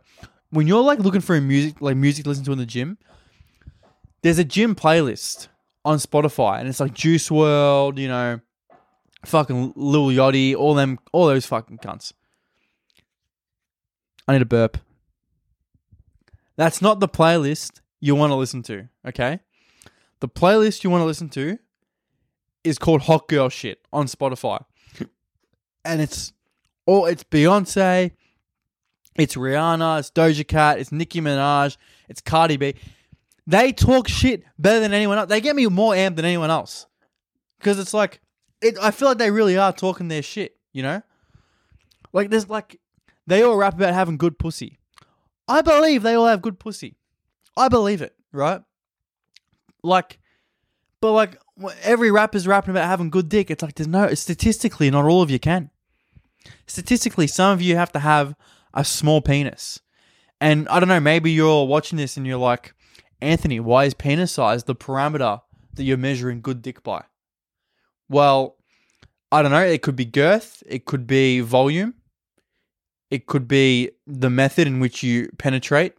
When 0.50 0.68
you're 0.68 0.84
like 0.84 1.00
looking 1.00 1.22
for 1.22 1.36
a 1.36 1.42
music, 1.42 1.82
like 1.82 1.96
music 1.96 2.24
to 2.24 2.30
listen 2.30 2.44
to 2.46 2.52
in 2.52 2.58
the 2.58 2.66
gym, 2.66 2.98
there's 4.22 4.40
a 4.40 4.44
gym 4.44 4.76
playlist 4.76 5.48
on 5.86 5.98
Spotify, 5.98 6.60
and 6.60 6.68
it's 6.68 6.80
like 6.80 6.94
Juice 6.94 7.30
WRLD 7.30 7.98
you 8.00 8.08
know, 8.08 8.40
fucking 9.26 9.74
Lil 9.76 10.08
Yachty, 10.08 10.56
all 10.56 10.74
them, 10.74 11.00
all 11.12 11.28
those 11.28 11.46
fucking 11.46 11.80
cunts. 11.80 12.14
I 14.28 14.34
need 14.34 14.42
a 14.42 14.46
burp. 14.46 14.78
That's 16.58 16.82
not 16.82 17.00
the 17.00 17.10
playlist 17.10 17.82
you 18.00 18.16
want 18.16 18.32
to 18.32 18.36
listen 18.36 18.62
to, 18.64 18.88
okay? 19.08 19.40
The 20.20 20.30
playlist 20.30 20.84
you 20.84 20.90
want 20.90 21.02
to 21.02 21.06
listen 21.06 21.30
to 21.30 21.58
is 22.64 22.78
called 22.78 23.02
Hot 23.04 23.28
Girl 23.28 23.50
Shit 23.50 23.80
on 23.92 24.08
Spotify. 24.08 24.64
And 25.84 26.00
it's 26.00 26.32
all 26.86 27.08
it's 27.08 27.24
Beyonce, 27.24 28.12
it's 29.16 29.34
Rihanna, 29.34 30.00
it's 30.00 30.12
Doja 30.12 30.48
Cat, 30.48 30.78
it's 30.78 30.92
Nicki 30.92 31.22
Minaj, 31.22 31.76
it's 32.08 32.22
Cardi 32.22 32.58
B. 32.58 32.76
They 33.48 33.72
talk 33.72 34.08
shit 34.08 34.44
better 34.60 34.80
than 34.80 34.94
anyone 34.94 35.18
else. 35.18 35.30
They 35.30 35.42
get 35.42 35.56
me 35.56 35.66
more 35.66 35.94
amped 35.94 36.18
than 36.18 36.26
anyone 36.26 36.52
else. 36.52 36.86
Because 37.58 37.80
it's 37.80 37.96
like 37.96 38.22
it 38.62 38.78
I 38.82 38.92
feel 38.92 39.10
like 39.10 39.18
they 39.18 39.32
really 39.32 39.58
are 39.58 39.74
talking 39.74 40.08
their 40.08 40.22
shit, 40.22 40.58
you 40.72 40.84
know? 40.84 41.02
Like 42.14 42.30
there's 42.30 42.50
like 42.50 42.80
they 43.28 43.42
all 43.44 43.56
rap 43.56 43.76
about 43.76 43.94
having 43.94 44.18
good 44.18 44.38
pussy. 44.38 44.80
I 45.48 45.62
believe 45.62 46.04
they 46.04 46.14
all 46.14 46.28
have 46.28 46.42
good 46.42 46.60
pussy. 46.60 46.98
I 47.58 47.68
believe 47.68 48.02
it, 48.02 48.16
right? 48.32 48.62
Like, 49.84 50.20
but 51.02 51.12
like 51.12 51.38
every 51.84 52.12
rapper's 52.12 52.48
rapping 52.48 52.72
about 52.72 52.88
having 52.88 53.10
good 53.10 53.30
dick. 53.30 53.52
It's 53.52 53.62
like 53.62 53.76
there's 53.76 53.88
no 53.88 54.14
statistically, 54.14 54.90
not 54.90 55.06
all 55.06 55.22
of 55.22 55.32
you 55.32 55.40
can. 55.40 55.70
Statistically, 56.68 57.28
some 57.28 57.52
of 57.52 57.62
you 57.62 57.76
have 57.76 57.92
to 57.92 58.00
have 58.00 58.36
a 58.74 58.84
small 58.86 59.22
penis, 59.22 59.80
and 60.40 60.68
I 60.70 60.80
don't 60.80 60.90
know. 60.90 61.00
Maybe 61.00 61.32
you're 61.32 61.66
watching 61.66 61.98
this 61.98 62.18
and 62.18 62.26
you're 62.26 62.38
like, 62.38 62.74
Anthony, 63.22 63.60
why 63.60 63.86
is 63.86 63.94
penis 63.94 64.32
size 64.32 64.64
the 64.64 64.76
parameter 64.76 65.42
that 65.74 65.84
you're 65.84 65.98
measuring 65.98 66.42
good 66.42 66.62
dick 66.62 66.84
by? 66.84 67.04
Well, 68.12 68.58
I 69.32 69.42
don't 69.42 69.52
know. 69.52 69.64
It 69.64 69.82
could 69.82 69.96
be 69.96 70.04
girth. 70.04 70.62
It 70.68 70.84
could 70.84 71.08
be 71.08 71.40
volume. 71.40 71.94
It 73.10 73.26
could 73.26 73.48
be 73.48 73.92
the 74.06 74.30
method 74.30 74.68
in 74.68 74.82
which 74.82 75.02
you 75.02 75.30
penetrate 75.38 75.94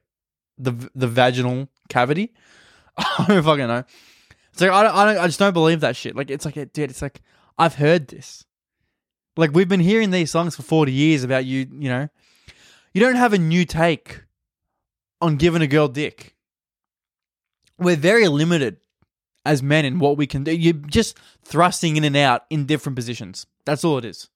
the 0.58 0.72
the 0.94 1.08
vaginal 1.08 1.68
cavity. 1.88 2.34
I 2.98 3.24
don't 3.28 3.42
fucking 3.42 3.66
know. 3.66 3.84
It's 4.52 4.60
like 4.60 4.70
I 4.70 4.82
don't, 4.82 4.94
I 4.94 5.04
don't 5.06 5.22
I 5.22 5.26
just 5.26 5.38
don't 5.38 5.54
believe 5.54 5.80
that 5.80 5.96
shit. 5.96 6.14
Like 6.14 6.30
it's 6.30 6.44
like 6.44 6.58
it, 6.58 6.74
dude, 6.74 6.90
it's 6.90 7.00
like 7.00 7.22
I've 7.56 7.76
heard 7.76 8.08
this. 8.08 8.44
Like 9.38 9.52
we've 9.54 9.68
been 9.68 9.80
hearing 9.80 10.10
these 10.10 10.30
songs 10.30 10.54
for 10.54 10.62
40 10.62 10.92
years 10.92 11.24
about 11.24 11.46
you, 11.46 11.66
you 11.72 11.88
know. 11.88 12.08
You 12.92 13.00
don't 13.00 13.16
have 13.16 13.32
a 13.32 13.38
new 13.38 13.64
take 13.64 14.22
on 15.22 15.36
giving 15.36 15.62
a 15.62 15.66
girl 15.66 15.88
dick. 15.88 16.36
We're 17.78 17.96
very 17.96 18.28
limited 18.28 18.81
as 19.44 19.62
men 19.62 19.84
in 19.84 19.98
what 19.98 20.16
we 20.16 20.26
can 20.26 20.44
do. 20.44 20.54
You're 20.54 20.74
just 20.74 21.18
thrusting 21.44 21.96
in 21.96 22.04
and 22.04 22.16
out 22.16 22.44
in 22.50 22.66
different 22.66 22.96
positions. 22.96 23.46
That's 23.64 23.84
all 23.84 23.98
it 23.98 24.04
is. 24.04 24.28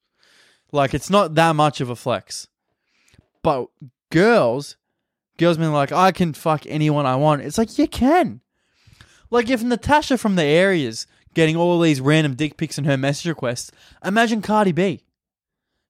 Like 0.72 0.94
it's 0.94 1.10
not 1.10 1.34
that 1.34 1.54
much 1.54 1.80
of 1.80 1.90
a 1.90 1.96
flex. 1.96 2.48
But 3.42 3.68
girls, 4.10 4.76
girls 5.38 5.58
being 5.58 5.72
like, 5.72 5.92
I 5.92 6.12
can 6.12 6.32
fuck 6.32 6.64
anyone 6.66 7.06
I 7.06 7.16
want. 7.16 7.42
It's 7.42 7.58
like 7.58 7.78
you 7.78 7.86
can. 7.86 8.40
Like 9.30 9.48
if 9.48 9.62
Natasha 9.62 10.18
from 10.18 10.36
the 10.36 10.44
areas 10.44 11.06
getting 11.34 11.56
all 11.56 11.80
these 11.80 12.00
random 12.00 12.34
dick 12.34 12.56
pics 12.56 12.78
in 12.78 12.84
her 12.84 12.96
message 12.96 13.26
requests, 13.26 13.70
imagine 14.04 14.42
Cardi 14.42 14.72
B. 14.72 15.02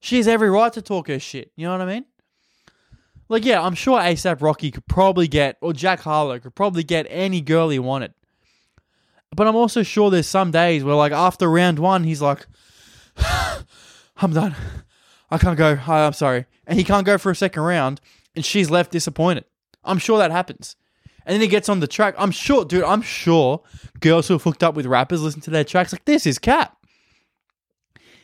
She 0.01 0.19
has 0.19 0.29
every 0.29 0.51
right 0.51 0.73
to 0.73 0.83
talk 0.83 1.09
her 1.09 1.19
shit. 1.19 1.53
You 1.57 1.67
know 1.67 1.73
what 1.73 1.81
I 1.81 1.95
mean? 1.95 2.05
Like, 3.29 3.45
yeah, 3.45 3.61
I'm 3.61 3.75
sure 3.75 3.99
ASAP 3.99 4.41
Rocky 4.41 4.71
could 4.71 4.87
probably 4.87 5.27
get, 5.27 5.57
or 5.61 5.73
Jack 5.73 6.01
Harlow 6.01 6.39
could 6.39 6.55
probably 6.55 6.85
get 6.85 7.07
any 7.09 7.41
girl 7.41 7.71
he 7.71 7.79
wanted. 7.79 8.15
But 9.35 9.47
I'm 9.47 9.56
also 9.56 9.83
sure 9.83 10.11
there's 10.11 10.26
some 10.26 10.50
days 10.50 10.85
where, 10.85 10.95
like, 10.95 11.12
after 11.12 11.50
round 11.50 11.78
one, 11.78 12.04
he's 12.04 12.23
like, 12.23 12.47
I'm 14.16 14.33
done. 14.33 14.54
I 15.30 15.38
can't 15.38 15.59
go. 15.59 15.78
I'm 15.87 16.12
sorry. 16.12 16.47
And 16.66 16.78
he 16.78 16.85
can't 16.85 17.06
go 17.06 17.18
for 17.18 17.30
a 17.30 17.37
second 17.37 17.62
round, 17.62 18.00
and 18.35 18.45
she's 18.45 18.71
left 18.71 18.92
disappointed. 18.92 19.45
I'm 19.85 19.99
sure 19.99 20.18
that 20.18 20.30
happens. 20.30 20.76
And 21.25 21.35
then 21.35 21.40
he 21.40 21.49
gets 21.49 21.68
on 21.68 21.80
the 21.80 21.88
track. 21.88 22.14
I'm 22.18 22.30
sure, 22.30 22.64
dude, 22.64 22.85
I'm 22.85 23.02
sure 23.02 23.62
girls 24.00 24.28
who 24.28 24.37
are 24.37 24.38
hooked 24.38 24.62
up 24.62 24.75
with 24.75 24.87
rappers 24.87 25.23
listen 25.23 25.40
to 25.42 25.50
their 25.50 25.64
tracks 25.64 25.92
like, 25.92 26.04
this 26.04 26.25
is 26.25 26.38
Cap. 26.38 26.76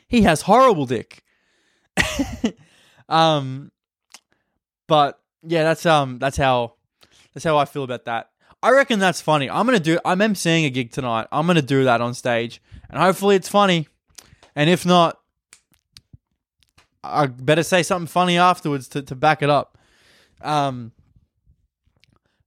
He 0.06 0.22
has 0.22 0.42
horrible 0.42 0.86
dick. 0.86 1.22
um, 3.08 3.72
but 4.86 5.18
yeah, 5.42 5.64
that's 5.64 5.86
um, 5.86 6.18
that's 6.18 6.36
how 6.36 6.74
that's 7.34 7.44
how 7.44 7.56
I 7.56 7.64
feel 7.64 7.82
about 7.82 8.04
that. 8.04 8.30
I 8.62 8.70
reckon 8.70 8.98
that's 8.98 9.20
funny. 9.20 9.50
I'm 9.50 9.66
gonna 9.66 9.80
do. 9.80 9.98
I'm 10.04 10.20
emceeing 10.20 10.66
a 10.66 10.70
gig 10.70 10.92
tonight. 10.92 11.26
I'm 11.32 11.46
gonna 11.46 11.62
do 11.62 11.84
that 11.84 12.00
on 12.00 12.14
stage, 12.14 12.62
and 12.88 13.00
hopefully 13.00 13.36
it's 13.36 13.48
funny. 13.48 13.88
And 14.54 14.70
if 14.70 14.86
not, 14.86 15.18
I 17.02 17.26
better 17.26 17.62
say 17.62 17.82
something 17.82 18.06
funny 18.06 18.38
afterwards 18.38 18.88
to, 18.88 19.02
to 19.02 19.14
back 19.14 19.42
it 19.42 19.50
up. 19.50 19.78
Um, 20.40 20.92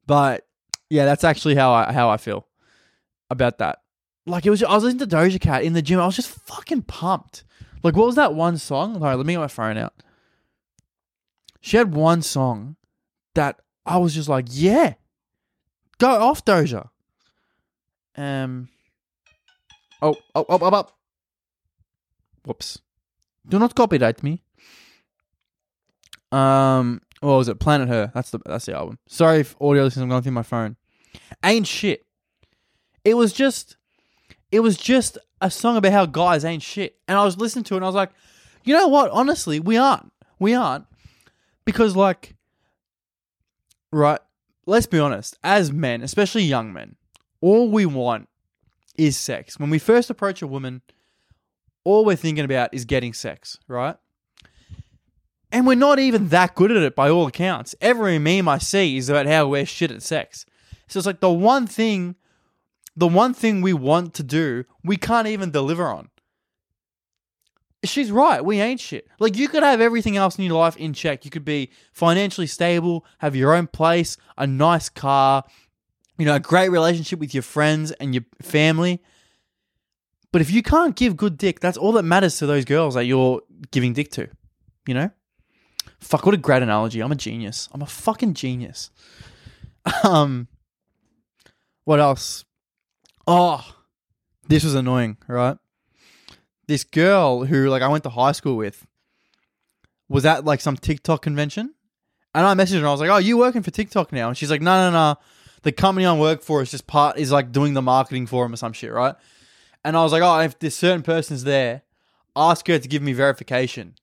but 0.08 0.48
yeah, 0.90 1.06
that's 1.06 1.24
actually 1.24 1.56
how 1.56 1.74
I 1.74 1.92
how 1.92 2.10
I 2.10 2.18
feel 2.18 2.48
about 3.30 3.58
that. 3.58 3.80
Like 4.26 4.46
it 4.46 4.50
was, 4.50 4.64
I 4.64 4.74
was 4.74 4.84
listening 4.84 5.08
to 5.08 5.16
Doja 5.16 5.40
Cat 5.40 5.64
in 5.64 5.74
the 5.74 5.82
gym. 5.82 6.00
I 6.00 6.06
was 6.06 6.16
just 6.16 6.30
fucking 6.30 6.84
pumped. 6.84 7.44
Like, 7.84 7.96
what 7.96 8.08
was 8.08 8.16
that 8.16 8.34
one 8.34 8.58
song? 8.58 8.96
All 8.96 9.02
right, 9.02 9.16
let 9.16 9.26
me 9.26 9.34
get 9.34 9.40
my 9.40 9.48
phone 9.48 9.78
out. 9.78 9.94
She 11.62 11.78
had 11.78 11.94
one 11.94 12.22
song 12.24 12.78
that 13.36 13.60
I 13.86 13.98
was 13.98 14.16
just 14.16 14.30
like, 14.30 14.46
yeah, 14.50 14.96
go 15.98 16.10
off, 16.10 16.44
Doja. 16.46 16.90
Um. 18.16 18.70
Oh, 20.02 20.16
oh, 20.36 20.46
oh, 20.50 20.60
oh, 20.62 20.70
oh. 20.74 20.88
Whoops. 22.46 22.80
Do 23.48 23.60
not 23.60 23.76
copyright 23.76 24.24
me. 24.24 24.42
Um, 26.32 27.02
what 27.22 27.38
was 27.38 27.48
it? 27.48 27.60
Planet 27.60 27.88
Her. 27.88 28.12
That's 28.14 28.32
the 28.32 28.40
that's 28.46 28.66
the 28.66 28.76
album. 28.76 29.00
Sorry 29.08 29.40
if 29.40 29.56
audio 29.62 29.84
listeners, 29.84 30.04
I'm 30.04 30.10
going 30.10 30.24
through 30.24 30.32
my 30.34 30.44
phone. 30.44 30.76
Ain't 31.44 31.68
shit. 31.68 32.06
It 33.04 33.16
was 33.16 33.34
just, 33.34 33.78
it 34.52 34.62
was 34.62 34.78
just 34.78 35.18
a 35.42 35.52
song 35.52 35.78
about 35.78 35.92
how 35.92 36.06
guys 36.06 36.44
ain't 36.44 36.64
shit, 36.64 36.98
and 37.08 37.18
I 37.18 37.24
was 37.24 37.38
listening 37.38 37.64
to 37.66 37.76
it, 37.76 37.78
and 37.78 37.86
I 37.86 37.88
was 37.88 37.96
like, 37.96 38.12
you 38.64 38.74
know 38.74 38.88
what? 38.88 39.12
Honestly, 39.12 39.60
we 39.60 39.78
aren't. 39.78 40.12
We 40.40 40.54
aren't 40.54 40.86
because 41.66 41.96
like, 41.96 42.36
right? 43.92 44.20
Let's 44.66 44.88
be 44.88 45.00
honest. 45.00 45.38
As 45.44 45.72
men, 45.72 46.02
especially 46.02 46.44
young 46.44 46.74
men, 46.74 46.96
all 47.42 47.70
we 47.70 47.86
want 47.86 48.30
is 48.98 49.18
sex. 49.18 49.60
When 49.60 49.70
we 49.70 49.80
first 49.80 50.10
approach 50.10 50.42
a 50.42 50.48
woman, 50.48 50.82
all 51.84 52.06
we're 52.06 52.16
thinking 52.16 52.46
about 52.46 52.74
is 52.74 52.86
getting 52.86 53.14
sex, 53.14 53.60
right? 53.68 53.96
And 55.52 55.68
we're 55.68 55.76
not 55.76 56.00
even 56.00 56.30
that 56.30 56.56
good 56.56 56.72
at 56.72 56.84
it 56.84 56.96
by 56.96 57.10
all 57.10 57.28
accounts. 57.28 57.76
Every 57.80 58.20
meme 58.20 58.48
I 58.48 58.58
see 58.58 58.98
is 58.98 59.10
about 59.10 59.28
how 59.28 59.48
we're 59.48 59.66
shit 59.66 59.92
at 59.92 60.02
sex. 60.02 60.46
So 60.88 60.98
it's 60.98 61.08
like 61.08 61.20
the 61.20 61.32
one 61.32 61.68
thing, 61.68 62.16
the 62.96 63.08
one 63.08 63.34
thing 63.34 63.62
we 63.62 63.74
want 63.74 64.14
to 64.16 64.24
do, 64.24 64.66
we 64.84 64.98
can't 64.98 65.28
even 65.28 65.52
deliver 65.52 65.88
on. 65.88 66.10
She's 67.86 68.12
right. 68.12 68.44
We 68.44 68.60
ain't 68.60 68.80
shit. 68.80 69.08
Like 69.20 69.38
you 69.38 69.48
could 69.48 69.64
have 69.64 69.82
everything 69.82 70.18
else 70.18 70.38
in 70.38 70.46
your 70.46 70.58
life 70.58 70.78
in 70.78 70.94
check. 70.94 71.26
You 71.26 71.32
could 71.32 71.46
be 71.46 71.72
financially 71.94 72.48
stable, 72.48 73.06
have 73.20 73.36
your 73.36 73.54
own 73.54 73.68
place, 73.68 74.18
a 74.38 74.48
nice 74.48 74.90
car, 74.90 75.44
you 76.18 76.26
know, 76.26 76.36
a 76.36 76.40
great 76.40 76.70
relationship 76.70 77.20
with 77.20 77.34
your 77.34 77.44
friends 77.44 77.92
and 77.92 78.14
your 78.14 78.24
family. 78.42 79.02
But 80.32 80.42
if 80.42 80.52
you 80.52 80.62
can't 80.62 80.96
give 80.96 81.16
good 81.16 81.38
dick, 81.38 81.60
that's 81.60 81.78
all 81.78 81.94
that 81.94 82.04
matters 82.04 82.38
to 82.40 82.46
those 82.46 82.66
girls 82.66 82.96
that 82.96 83.06
you're 83.06 83.42
giving 83.72 83.94
dick 83.94 84.12
to. 84.12 84.28
You 84.88 84.94
know? 84.94 85.12
Fuck, 86.00 86.26
what 86.26 86.36
a 86.36 86.38
great 86.38 86.62
analogy. 86.62 87.02
I'm 87.02 87.12
a 87.12 87.16
genius. 87.16 87.70
I'm 87.72 87.82
a 87.82 87.88
fucking 87.88 88.34
genius. 88.34 88.92
Um 90.04 90.48
what 91.84 92.00
else? 92.00 92.44
Oh, 93.28 93.64
this 94.48 94.64
was 94.64 94.74
annoying, 94.74 95.18
right? 95.28 95.58
This 96.68 96.84
girl 96.84 97.46
who 97.46 97.70
like 97.70 97.82
I 97.82 97.88
went 97.88 98.04
to 98.04 98.10
high 98.10 98.32
school 98.32 98.58
with 98.58 98.86
was 100.08 100.26
at 100.26 100.46
like 100.46 100.62
some 100.62 100.78
TikTok 100.78 101.22
convention. 101.22 101.74
And 102.34 102.46
I 102.46 102.54
messaged 102.54 102.74
her 102.74 102.78
and 102.80 102.88
I 102.88 102.92
was 102.92 103.00
like, 103.00 103.10
Oh, 103.10 103.18
you 103.18 103.38
working 103.38 103.64
for 103.64 103.72
TikTok 103.72 104.12
now? 104.12 104.28
And 104.28 104.38
she's 104.38 104.52
like, 104.52 104.62
No, 104.62 104.90
no, 104.90 104.92
no. 104.92 105.20
The 105.64 105.72
company 105.72 106.06
I 106.06 106.18
work 106.18 106.42
for 106.42 106.62
is 106.62 106.72
just 106.72 106.86
part 106.86 107.18
is 107.18 107.32
like 107.32 107.52
doing 107.52 107.74
the 107.74 107.82
marketing 107.82 108.28
for 108.28 108.44
them 108.44 108.54
or 108.54 108.58
some 108.58 108.74
shit, 108.74 108.92
right? 108.92 109.16
And 109.84 109.96
I 109.96 110.04
was 110.04 110.12
like, 110.12 110.22
Oh, 110.22 110.40
if 110.40 110.60
this 110.60 110.76
certain 110.76 111.04
person's 111.04 111.44
there, 111.44 111.84
ask 112.36 112.68
her 112.68 112.78
to 112.78 112.88
give 112.88 113.02
me 113.02 113.14
verification. 113.14 113.96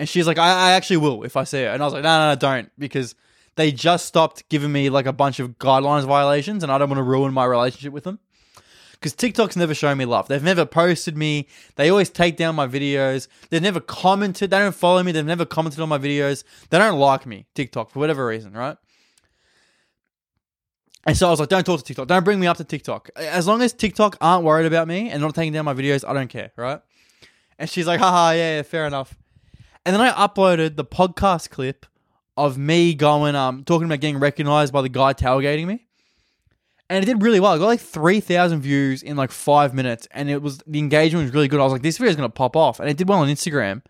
And 0.00 0.08
she's 0.08 0.26
like, 0.26 0.38
I, 0.38 0.70
I 0.70 0.72
actually 0.72 0.96
will 0.96 1.24
if 1.24 1.36
I 1.36 1.44
see 1.44 1.62
her. 1.62 1.68
And 1.68 1.82
I 1.82 1.84
was 1.84 1.92
like, 1.92 2.02
no, 2.02 2.18
no, 2.18 2.30
no, 2.30 2.34
don't. 2.34 2.72
Because 2.78 3.14
they 3.56 3.70
just 3.70 4.06
stopped 4.06 4.48
giving 4.48 4.72
me 4.72 4.88
like 4.88 5.04
a 5.04 5.12
bunch 5.12 5.40
of 5.40 5.58
guidelines 5.58 6.06
violations 6.06 6.62
and 6.62 6.72
I 6.72 6.78
don't 6.78 6.88
want 6.88 6.98
to 6.98 7.02
ruin 7.02 7.34
my 7.34 7.44
relationship 7.44 7.92
with 7.92 8.04
them. 8.04 8.18
Because 9.00 9.14
TikTok's 9.14 9.56
never 9.56 9.72
shown 9.72 9.96
me 9.96 10.04
love. 10.04 10.28
They've 10.28 10.42
never 10.42 10.66
posted 10.66 11.16
me. 11.16 11.48
They 11.76 11.88
always 11.88 12.10
take 12.10 12.36
down 12.36 12.54
my 12.54 12.66
videos. 12.66 13.28
They've 13.48 13.62
never 13.62 13.80
commented. 13.80 14.50
They 14.50 14.58
don't 14.58 14.74
follow 14.74 15.02
me. 15.02 15.10
They've 15.10 15.24
never 15.24 15.46
commented 15.46 15.80
on 15.80 15.88
my 15.88 15.96
videos. 15.96 16.44
They 16.68 16.76
don't 16.76 16.98
like 16.98 17.24
me, 17.24 17.46
TikTok, 17.54 17.90
for 17.90 17.98
whatever 17.98 18.26
reason, 18.26 18.52
right? 18.52 18.76
And 21.06 21.16
so 21.16 21.28
I 21.28 21.30
was 21.30 21.40
like, 21.40 21.48
don't 21.48 21.64
talk 21.64 21.78
to 21.78 21.84
TikTok. 21.84 22.08
Don't 22.08 22.24
bring 22.24 22.40
me 22.40 22.46
up 22.46 22.58
to 22.58 22.64
TikTok. 22.64 23.08
As 23.16 23.46
long 23.46 23.62
as 23.62 23.72
TikTok 23.72 24.18
aren't 24.20 24.44
worried 24.44 24.66
about 24.66 24.86
me 24.86 25.08
and 25.08 25.22
not 25.22 25.34
taking 25.34 25.54
down 25.54 25.64
my 25.64 25.72
videos, 25.72 26.06
I 26.06 26.12
don't 26.12 26.28
care, 26.28 26.52
right? 26.56 26.82
And 27.58 27.70
she's 27.70 27.86
like, 27.86 28.00
haha, 28.00 28.32
yeah, 28.32 28.56
yeah, 28.56 28.62
fair 28.62 28.86
enough. 28.86 29.16
And 29.86 29.94
then 29.94 30.02
I 30.02 30.10
uploaded 30.10 30.76
the 30.76 30.84
podcast 30.84 31.48
clip 31.48 31.86
of 32.36 32.58
me 32.58 32.94
going, 32.94 33.34
um, 33.34 33.64
talking 33.64 33.86
about 33.86 34.00
getting 34.00 34.18
recognized 34.18 34.74
by 34.74 34.82
the 34.82 34.90
guy 34.90 35.14
tailgating 35.14 35.66
me. 35.66 35.86
And 36.90 37.04
it 37.04 37.06
did 37.06 37.22
really 37.22 37.38
well. 37.38 37.52
I 37.52 37.58
got 37.58 37.66
like 37.66 37.80
three 37.80 38.18
thousand 38.18 38.62
views 38.62 39.02
in 39.02 39.16
like 39.16 39.30
five 39.30 39.72
minutes, 39.72 40.08
and 40.10 40.28
it 40.28 40.42
was 40.42 40.58
the 40.66 40.80
engagement 40.80 41.24
was 41.24 41.32
really 41.32 41.46
good. 41.46 41.60
I 41.60 41.62
was 41.62 41.72
like, 41.72 41.82
this 41.82 41.96
video 41.96 42.10
is 42.10 42.16
gonna 42.16 42.28
pop 42.28 42.56
off, 42.56 42.80
and 42.80 42.90
it 42.90 42.96
did 42.96 43.08
well 43.08 43.20
on 43.20 43.28
Instagram. 43.28 43.82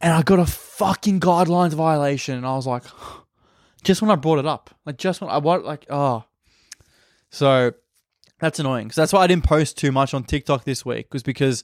And 0.00 0.12
I 0.12 0.22
got 0.22 0.40
a 0.40 0.46
fucking 0.46 1.20
guidelines 1.20 1.72
violation, 1.72 2.34
and 2.34 2.44
I 2.44 2.56
was 2.56 2.66
like, 2.66 2.82
just 3.84 4.02
when 4.02 4.10
I 4.10 4.16
brought 4.16 4.40
it 4.40 4.46
up, 4.46 4.74
like 4.84 4.98
just 4.98 5.20
when 5.20 5.30
I 5.30 5.38
what 5.38 5.64
like 5.64 5.86
oh, 5.88 6.24
so 7.30 7.72
that's 8.40 8.58
annoying. 8.58 8.90
So 8.90 9.00
that's 9.00 9.12
why 9.12 9.20
I 9.20 9.28
didn't 9.28 9.44
post 9.44 9.78
too 9.78 9.92
much 9.92 10.12
on 10.12 10.24
TikTok 10.24 10.64
this 10.64 10.84
week, 10.84 11.14
was 11.14 11.22
because 11.22 11.62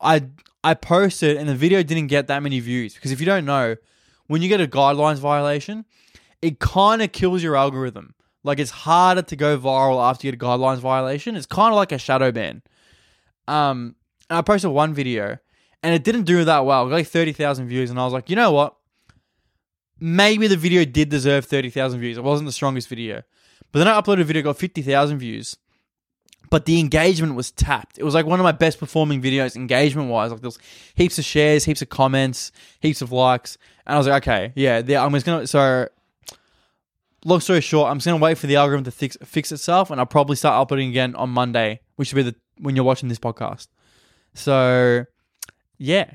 I 0.00 0.24
I 0.64 0.74
posted 0.74 1.36
and 1.36 1.48
the 1.48 1.54
video 1.54 1.84
didn't 1.84 2.08
get 2.08 2.26
that 2.26 2.42
many 2.42 2.58
views. 2.58 2.94
Because 2.94 3.12
if 3.12 3.20
you 3.20 3.26
don't 3.26 3.44
know, 3.44 3.76
when 4.26 4.42
you 4.42 4.48
get 4.48 4.60
a 4.60 4.66
guidelines 4.66 5.18
violation, 5.18 5.84
it 6.42 6.58
kind 6.58 7.00
of 7.00 7.12
kills 7.12 7.44
your 7.44 7.54
algorithm. 7.54 8.15
Like 8.46 8.60
it's 8.60 8.70
harder 8.70 9.22
to 9.22 9.36
go 9.36 9.58
viral 9.58 10.02
after 10.08 10.26
you 10.26 10.32
get 10.32 10.40
a 10.40 10.44
guidelines 10.44 10.78
violation. 10.78 11.34
It's 11.34 11.46
kind 11.46 11.72
of 11.72 11.76
like 11.76 11.90
a 11.90 11.98
shadow 11.98 12.30
ban. 12.30 12.62
Um, 13.48 13.96
and 14.30 14.38
I 14.38 14.42
posted 14.42 14.70
one 14.70 14.94
video 14.94 15.38
and 15.82 15.94
it 15.94 16.04
didn't 16.04 16.24
do 16.24 16.44
that 16.44 16.64
well. 16.64 16.86
Like 16.88 17.08
thirty 17.08 17.32
thousand 17.32 17.68
views, 17.68 17.90
and 17.90 17.98
I 17.98 18.04
was 18.04 18.12
like, 18.12 18.30
you 18.30 18.36
know 18.36 18.52
what? 18.52 18.76
Maybe 19.98 20.46
the 20.46 20.56
video 20.56 20.84
did 20.84 21.08
deserve 21.08 21.44
thirty 21.44 21.70
thousand 21.70 22.00
views. 22.00 22.18
It 22.18 22.24
wasn't 22.24 22.46
the 22.46 22.52
strongest 22.52 22.88
video, 22.88 23.22
but 23.72 23.80
then 23.80 23.88
I 23.88 24.00
uploaded 24.00 24.20
a 24.20 24.24
video, 24.24 24.42
got 24.42 24.58
fifty 24.58 24.82
thousand 24.82 25.18
views, 25.18 25.56
but 26.50 26.66
the 26.66 26.78
engagement 26.78 27.34
was 27.34 27.50
tapped. 27.50 27.98
It 27.98 28.04
was 28.04 28.14
like 28.14 28.26
one 28.26 28.38
of 28.38 28.44
my 28.44 28.52
best 28.52 28.78
performing 28.78 29.22
videos, 29.22 29.56
engagement 29.56 30.08
wise. 30.08 30.30
Like 30.30 30.40
there 30.40 30.48
was 30.48 30.58
heaps 30.94 31.18
of 31.18 31.24
shares, 31.24 31.64
heaps 31.64 31.82
of 31.82 31.88
comments, 31.88 32.52
heaps 32.80 33.02
of 33.02 33.10
likes, 33.12 33.58
and 33.86 33.94
I 33.94 33.98
was 33.98 34.06
like, 34.06 34.22
okay, 34.22 34.52
yeah, 34.54 34.82
there 34.82 35.00
I'm 35.00 35.12
just 35.12 35.26
gonna. 35.26 35.46
So, 35.46 35.88
long 37.26 37.40
story 37.40 37.60
short, 37.60 37.90
I'm 37.90 37.98
just 37.98 38.06
gonna 38.06 38.22
wait 38.22 38.38
for 38.38 38.46
the 38.46 38.56
algorithm 38.56 38.84
to 38.84 38.90
fix 38.90 39.16
fix 39.24 39.52
itself, 39.52 39.90
and 39.90 40.00
I'll 40.00 40.06
probably 40.06 40.36
start 40.36 40.60
uploading 40.60 40.88
again 40.88 41.14
on 41.16 41.30
Monday, 41.30 41.80
which 41.96 42.12
will 42.12 42.22
be 42.24 42.30
the 42.30 42.36
when 42.58 42.76
you're 42.76 42.84
watching 42.84 43.08
this 43.08 43.18
podcast. 43.18 43.68
So, 44.34 45.04
yeah, 45.78 46.12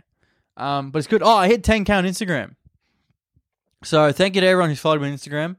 um, 0.57 0.91
but 0.91 0.99
it's 0.99 1.07
good. 1.07 1.21
Oh, 1.21 1.35
I 1.35 1.47
hit 1.47 1.63
10k 1.63 1.89
on 1.89 2.05
Instagram. 2.05 2.55
So 3.83 4.11
thank 4.11 4.35
you 4.35 4.41
to 4.41 4.47
everyone 4.47 4.69
who's 4.69 4.79
followed 4.79 5.01
me 5.01 5.09
on 5.09 5.15
Instagram. 5.15 5.55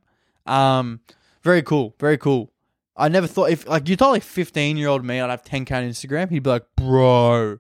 Um, 0.47 1.01
very 1.43 1.63
cool, 1.63 1.95
very 1.99 2.19
cool. 2.19 2.53
I 2.97 3.09
never 3.09 3.27
thought 3.27 3.51
if 3.51 3.69
like 3.69 3.89
you 3.89 3.97
told 3.97 4.13
like 4.13 4.23
fifteen 4.23 4.77
year 4.77 4.89
old 4.89 5.05
me 5.05 5.21
I'd 5.21 5.31
have 5.31 5.45
ten 5.45 5.65
k 5.65 5.75
on 5.75 5.85
Instagram, 5.85 6.31
he'd 6.31 6.43
be 6.43 6.51
like, 6.51 6.67
"Bro, 6.77 7.59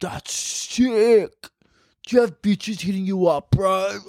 that's 0.00 0.32
sick. 0.32 1.30
Do 2.06 2.16
you 2.16 2.20
have 2.20 2.42
bitches 2.42 2.80
hitting 2.82 3.06
you 3.06 3.26
up, 3.26 3.50
bro?" 3.50 3.98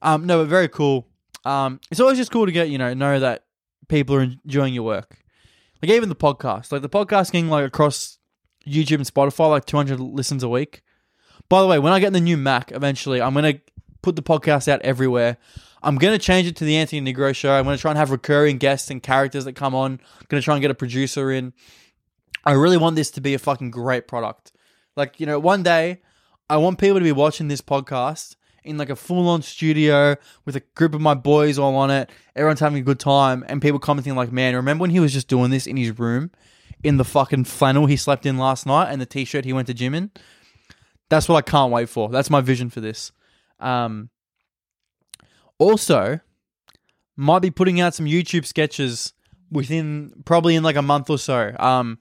Um, 0.00 0.26
no, 0.26 0.38
but 0.38 0.48
very 0.48 0.68
cool. 0.68 1.08
Um, 1.44 1.80
it's 1.90 2.00
always 2.00 2.18
just 2.18 2.30
cool 2.30 2.46
to 2.46 2.52
get 2.52 2.68
you 2.70 2.78
know 2.78 2.94
know 2.94 3.20
that 3.20 3.44
people 3.88 4.16
are 4.16 4.22
enjoying 4.22 4.74
your 4.74 4.84
work. 4.84 5.18
Like 5.82 5.90
even 5.92 6.08
the 6.08 6.16
podcast, 6.16 6.72
like 6.72 6.82
the 6.82 6.88
podcast 6.88 7.32
getting 7.32 7.48
like 7.48 7.66
across 7.66 8.18
YouTube 8.66 8.96
and 8.96 9.06
Spotify, 9.06 9.48
like 9.50 9.64
two 9.64 9.76
hundred 9.76 10.00
listens 10.00 10.42
a 10.42 10.48
week. 10.48 10.82
By 11.48 11.62
the 11.62 11.66
way, 11.66 11.78
when 11.78 11.92
I 11.92 12.00
get 12.00 12.12
the 12.12 12.20
new 12.20 12.36
Mac 12.36 12.72
eventually, 12.72 13.22
I'm 13.22 13.34
gonna 13.34 13.60
put 14.02 14.16
the 14.16 14.22
podcast 14.22 14.68
out 14.68 14.82
everywhere. 14.82 15.38
I'm 15.82 15.96
to 15.98 16.18
change 16.18 16.48
it 16.48 16.56
to 16.56 16.64
the 16.64 16.76
Anthony 16.76 17.00
Nigro 17.00 17.34
show. 17.34 17.52
I'm 17.52 17.64
to 17.64 17.76
try 17.80 17.90
and 17.90 17.98
have 17.98 18.10
recurring 18.10 18.58
guests 18.58 18.90
and 18.90 19.02
characters 19.02 19.44
that 19.44 19.54
come 19.54 19.74
on. 19.74 20.00
I'm 20.20 20.26
to 20.40 20.44
try 20.44 20.54
and 20.54 20.62
get 20.62 20.70
a 20.70 20.74
producer 20.74 21.30
in. 21.30 21.52
I 22.44 22.52
really 22.52 22.76
want 22.76 22.96
this 22.96 23.10
to 23.12 23.20
be 23.20 23.34
a 23.34 23.38
fucking 23.38 23.70
great 23.70 24.08
product. 24.08 24.52
Like, 24.96 25.20
you 25.20 25.26
know, 25.26 25.38
one 25.38 25.62
day 25.62 26.00
I 26.50 26.56
want 26.56 26.78
people 26.78 26.98
to 26.98 27.04
be 27.04 27.12
watching 27.12 27.48
this 27.48 27.60
podcast 27.60 28.36
in 28.64 28.78
like 28.78 28.90
a 28.90 28.96
full 28.96 29.28
on 29.28 29.42
studio 29.42 30.16
with 30.44 30.56
a 30.56 30.60
group 30.74 30.94
of 30.94 31.00
my 31.00 31.14
boys 31.14 31.58
all 31.58 31.76
on 31.76 31.90
it. 31.90 32.10
Everyone's 32.36 32.60
having 32.60 32.78
a 32.78 32.84
good 32.84 33.00
time 33.00 33.44
and 33.48 33.62
people 33.62 33.78
commenting 33.78 34.14
like, 34.14 34.32
man, 34.32 34.54
remember 34.54 34.82
when 34.82 34.90
he 34.90 35.00
was 35.00 35.12
just 35.12 35.28
doing 35.28 35.50
this 35.50 35.66
in 35.66 35.76
his 35.76 35.98
room 35.98 36.30
in 36.82 36.96
the 36.96 37.04
fucking 37.04 37.44
flannel 37.44 37.86
he 37.86 37.96
slept 37.96 38.26
in 38.26 38.38
last 38.38 38.66
night 38.66 38.90
and 38.90 39.00
the 39.00 39.06
t 39.06 39.24
shirt 39.24 39.44
he 39.44 39.52
went 39.52 39.66
to 39.68 39.74
gym 39.74 39.94
in? 39.94 40.10
That's 41.08 41.28
what 41.28 41.36
I 41.36 41.42
can't 41.42 41.72
wait 41.72 41.88
for. 41.88 42.08
That's 42.10 42.30
my 42.30 42.40
vision 42.40 42.70
for 42.70 42.80
this. 42.80 43.12
Um, 43.60 44.10
also, 45.58 46.20
might 47.16 47.40
be 47.40 47.50
putting 47.50 47.80
out 47.80 47.94
some 47.94 48.06
YouTube 48.06 48.46
sketches 48.46 49.12
within 49.50 50.12
probably 50.24 50.54
in 50.54 50.62
like 50.62 50.76
a 50.76 50.82
month 50.82 51.10
or 51.10 51.18
so. 51.18 51.54
Um, 51.58 51.98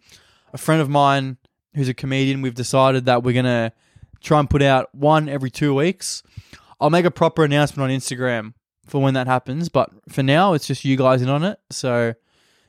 a 0.53 0.57
friend 0.57 0.81
of 0.81 0.89
mine 0.89 1.37
who's 1.73 1.89
a 1.89 1.93
comedian, 1.93 2.41
we've 2.41 2.53
decided 2.53 3.05
that 3.05 3.23
we're 3.23 3.33
gonna 3.33 3.71
try 4.21 4.39
and 4.39 4.49
put 4.49 4.61
out 4.61 4.93
one 4.93 5.29
every 5.29 5.49
two 5.49 5.73
weeks. 5.73 6.23
I'll 6.79 6.89
make 6.89 7.05
a 7.05 7.11
proper 7.11 7.43
announcement 7.43 7.89
on 7.89 7.97
Instagram 7.97 8.53
for 8.85 9.01
when 9.01 9.13
that 9.15 9.27
happens, 9.27 9.69
but 9.69 9.89
for 10.09 10.23
now, 10.23 10.53
it's 10.53 10.67
just 10.67 10.85
you 10.85 10.95
guys 10.95 11.21
in 11.21 11.29
on 11.29 11.43
it. 11.43 11.59
So, 11.71 12.13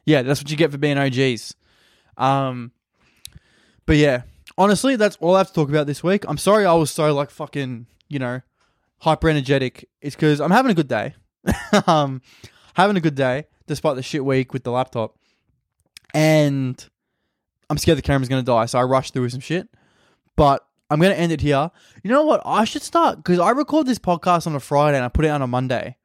yeah, 0.05 0.23
that's 0.23 0.41
what 0.41 0.51
you 0.51 0.57
get 0.57 0.73
for 0.73 0.79
being 0.79 0.99
OGs. 0.99 1.55
Um, 2.17 2.73
but 3.87 3.97
yeah, 3.97 4.23
honestly, 4.57 4.97
that's 4.97 5.17
all 5.17 5.35
I 5.35 5.39
have 5.39 5.49
to 5.49 5.53
talk 5.55 5.69
about 5.69 5.87
this 5.87 6.03
week. 6.03 6.25
I'm 6.29 6.39
sorry 6.39 6.67
I 6.67 6.75
was 6.75 6.91
so 6.91 7.15
like 7.15 7.31
fucking, 7.31 7.87
you 8.09 8.19
know, 8.19 8.41
hyper 9.01 9.29
energetic 9.29 9.89
is 10.01 10.15
because 10.15 10.41
I'm 10.41 10.51
having 10.51 10.71
a 10.71 10.75
good 10.75 10.89
day. 10.89 11.15
um, 11.87 12.21
having 12.75 12.97
a 12.97 13.01
good 13.01 13.15
day 13.15 13.47
despite 13.67 13.97
the 13.97 14.03
shit 14.03 14.25
week 14.25 14.53
with 14.53 14.65
the 14.65 14.71
laptop, 14.71 15.17
and 16.13 16.85
I'm 17.71 17.79
scared 17.79 17.99
the 17.99 18.03
camera's 18.03 18.29
gonna 18.29 18.43
die, 18.43 18.67
so 18.67 18.79
I 18.79 18.83
rushed 18.83 19.13
through 19.15 19.29
some 19.29 19.41
shit. 19.41 19.69
But 20.37 20.67
I'm 20.91 21.01
gonna 21.01 21.15
end 21.15 21.33
it 21.33 21.41
here. 21.41 21.71
You 22.03 22.11
know 22.11 22.25
what? 22.25 22.41
I 22.45 22.65
should 22.65 22.83
start 22.83 23.19
because 23.19 23.39
I 23.39 23.51
record 23.51 23.87
this 23.87 23.99
podcast 23.99 24.47
on 24.47 24.55
a 24.55 24.61
Friday 24.61 24.97
and 24.97 25.05
I 25.05 25.09
put 25.09 25.25
it 25.25 25.29
out 25.29 25.37
on 25.37 25.43
a 25.43 25.47
Monday. 25.47 25.97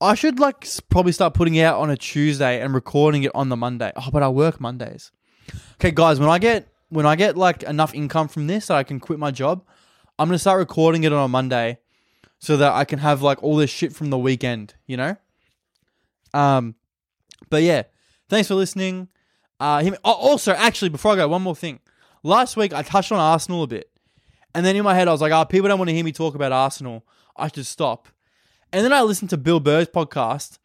I 0.00 0.14
should 0.14 0.38
like 0.38 0.66
probably 0.90 1.12
start 1.12 1.34
putting 1.34 1.54
it 1.54 1.62
out 1.62 1.80
on 1.80 1.88
a 1.88 1.96
Tuesday 1.96 2.60
and 2.60 2.74
recording 2.74 3.22
it 3.22 3.32
on 3.34 3.48
the 3.48 3.56
Monday. 3.56 3.92
Oh, 3.96 4.10
but 4.12 4.22
I 4.22 4.28
work 4.28 4.60
Mondays. 4.60 5.12
Okay, 5.74 5.90
guys, 5.90 6.20
when 6.20 6.28
I 6.28 6.38
get 6.38 6.68
when 6.90 7.06
I 7.06 7.16
get 7.16 7.36
like 7.36 7.62
enough 7.62 7.94
income 7.94 8.28
from 8.28 8.46
this 8.46 8.66
that 8.66 8.76
I 8.76 8.82
can 8.82 9.00
quit 9.00 9.18
my 9.18 9.30
job, 9.30 9.64
I'm 10.18 10.28
gonna 10.28 10.38
start 10.38 10.58
recording 10.58 11.04
it 11.04 11.12
on 11.12 11.24
a 11.24 11.28
Monday 11.28 11.78
so 12.38 12.56
that 12.58 12.72
I 12.72 12.84
can 12.84 12.98
have 12.98 13.22
like 13.22 13.42
all 13.42 13.56
this 13.56 13.70
shit 13.70 13.94
from 13.94 14.10
the 14.10 14.18
weekend, 14.18 14.74
you 14.86 14.96
know? 14.96 15.16
Um, 16.34 16.74
but 17.48 17.62
yeah, 17.62 17.84
thanks 18.28 18.48
for 18.48 18.54
listening. 18.54 19.08
Uh, 19.58 19.80
him, 19.82 19.96
oh, 20.04 20.12
also, 20.12 20.52
actually, 20.52 20.90
before 20.90 21.12
I 21.12 21.16
go, 21.16 21.28
one 21.28 21.42
more 21.42 21.56
thing. 21.56 21.80
Last 22.26 22.56
week 22.56 22.74
I 22.74 22.82
touched 22.82 23.12
on 23.12 23.20
Arsenal 23.20 23.62
a 23.62 23.68
bit, 23.68 23.88
and 24.52 24.66
then 24.66 24.74
in 24.74 24.82
my 24.82 24.96
head 24.96 25.06
I 25.06 25.12
was 25.12 25.20
like, 25.20 25.30
"Oh, 25.30 25.44
people 25.44 25.68
don't 25.68 25.78
want 25.78 25.90
to 25.90 25.94
hear 25.94 26.02
me 26.02 26.10
talk 26.10 26.34
about 26.34 26.50
Arsenal. 26.50 27.06
I 27.36 27.46
should 27.46 27.66
stop." 27.66 28.08
And 28.72 28.84
then 28.84 28.92
I 28.92 29.02
listened 29.02 29.30
to 29.30 29.36
Bill 29.36 29.60
Burr's 29.60 29.86
podcast, 29.86 30.58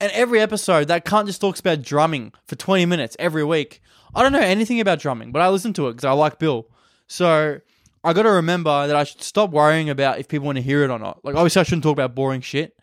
and 0.00 0.10
every 0.12 0.40
episode 0.40 0.88
that 0.88 1.04
cunt 1.04 1.26
just 1.26 1.38
talks 1.38 1.60
about 1.60 1.82
drumming 1.82 2.32
for 2.46 2.56
20 2.56 2.86
minutes 2.86 3.14
every 3.18 3.44
week. 3.44 3.82
I 4.14 4.22
don't 4.22 4.32
know 4.32 4.40
anything 4.40 4.80
about 4.80 5.00
drumming, 5.00 5.32
but 5.32 5.42
I 5.42 5.50
listen 5.50 5.74
to 5.74 5.88
it 5.88 5.92
because 5.92 6.06
I 6.06 6.12
like 6.12 6.38
Bill. 6.38 6.66
So 7.08 7.60
I 8.02 8.12
got 8.14 8.22
to 8.22 8.30
remember 8.30 8.86
that 8.86 8.96
I 8.96 9.04
should 9.04 9.22
stop 9.22 9.50
worrying 9.50 9.90
about 9.90 10.18
if 10.18 10.28
people 10.28 10.46
want 10.46 10.56
to 10.56 10.62
hear 10.62 10.82
it 10.82 10.90
or 10.90 10.98
not. 10.98 11.22
Like, 11.22 11.34
obviously, 11.34 11.60
I 11.60 11.64
shouldn't 11.64 11.82
talk 11.82 11.92
about 11.92 12.14
boring 12.14 12.40
shit, 12.40 12.74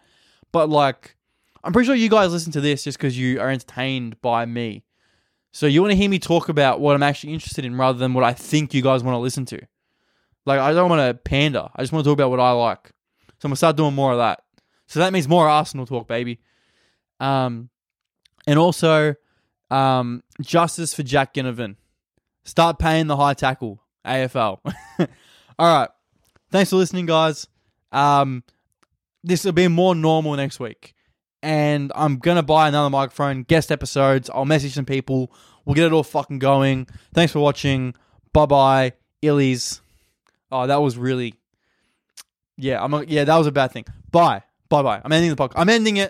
but 0.51 0.69
like, 0.69 1.15
I'm 1.63 1.73
pretty 1.73 1.87
sure 1.87 1.95
you 1.95 2.09
guys 2.09 2.31
listen 2.31 2.51
to 2.51 2.61
this 2.61 2.83
just 2.83 2.99
because 2.99 3.17
you 3.17 3.41
are 3.41 3.49
entertained 3.49 4.21
by 4.21 4.45
me. 4.45 4.83
So 5.51 5.65
you 5.65 5.81
want 5.81 5.91
to 5.91 5.97
hear 5.97 6.09
me 6.09 6.19
talk 6.19 6.49
about 6.49 6.79
what 6.79 6.95
I'm 6.95 7.03
actually 7.03 7.33
interested 7.33 7.65
in 7.65 7.77
rather 7.77 7.97
than 7.97 8.13
what 8.13 8.23
I 8.23 8.33
think 8.33 8.73
you 8.73 8.81
guys 8.81 9.03
want 9.03 9.15
to 9.15 9.19
listen 9.19 9.45
to. 9.45 9.59
Like, 10.45 10.59
I 10.59 10.73
don't 10.73 10.89
want 10.89 11.01
to 11.01 11.13
pander. 11.13 11.67
I 11.75 11.81
just 11.81 11.91
want 11.91 12.03
to 12.03 12.09
talk 12.09 12.15
about 12.15 12.29
what 12.29 12.39
I 12.39 12.51
like. 12.51 12.91
So 13.39 13.45
I'm 13.45 13.49
gonna 13.49 13.55
start 13.55 13.77
doing 13.77 13.95
more 13.95 14.11
of 14.11 14.17
that. 14.17 14.41
So 14.87 14.99
that 14.99 15.13
means 15.13 15.27
more 15.27 15.47
Arsenal 15.47 15.85
talk, 15.85 16.07
baby. 16.07 16.39
Um, 17.19 17.69
and 18.47 18.59
also, 18.59 19.15
um, 19.69 20.23
justice 20.41 20.93
for 20.93 21.03
Jack 21.03 21.33
Ginnivan. 21.33 21.75
Start 22.43 22.79
paying 22.79 23.07
the 23.07 23.15
high 23.15 23.33
tackle. 23.33 23.83
AFL. 24.05 24.59
All 25.59 25.79
right. 25.79 25.89
Thanks 26.51 26.69
for 26.71 26.77
listening, 26.77 27.05
guys. 27.05 27.47
Um, 27.91 28.43
this 29.23 29.45
will 29.45 29.51
be 29.51 29.67
more 29.67 29.93
normal 29.93 30.35
next 30.35 30.59
week. 30.59 30.95
And 31.41 31.91
I'm 31.95 32.17
to 32.37 32.43
buy 32.43 32.67
another 32.67 32.89
microphone, 32.89 33.43
guest 33.43 33.71
episodes. 33.71 34.29
I'll 34.29 34.45
message 34.45 34.73
some 34.73 34.85
people. 34.85 35.31
We'll 35.65 35.75
get 35.75 35.85
it 35.85 35.93
all 35.93 36.03
fucking 36.03 36.39
going. 36.39 36.87
Thanks 37.13 37.31
for 37.31 37.39
watching. 37.39 37.93
Bye 38.33 38.45
bye. 38.45 38.93
Illies. 39.23 39.81
Oh, 40.51 40.67
that 40.67 40.81
was 40.81 40.97
really. 40.97 41.35
Yeah, 42.57 42.83
I'm. 42.83 42.93
A, 42.93 43.03
yeah, 43.03 43.23
that 43.23 43.37
was 43.37 43.47
a 43.47 43.51
bad 43.51 43.71
thing. 43.71 43.85
Bye. 44.11 44.43
Bye 44.67 44.83
bye. 44.83 45.01
I'm 45.03 45.11
ending 45.11 45.29
the 45.29 45.35
podcast. 45.35 45.53
I'm 45.55 45.69
ending 45.69 45.97
it. 45.97 46.07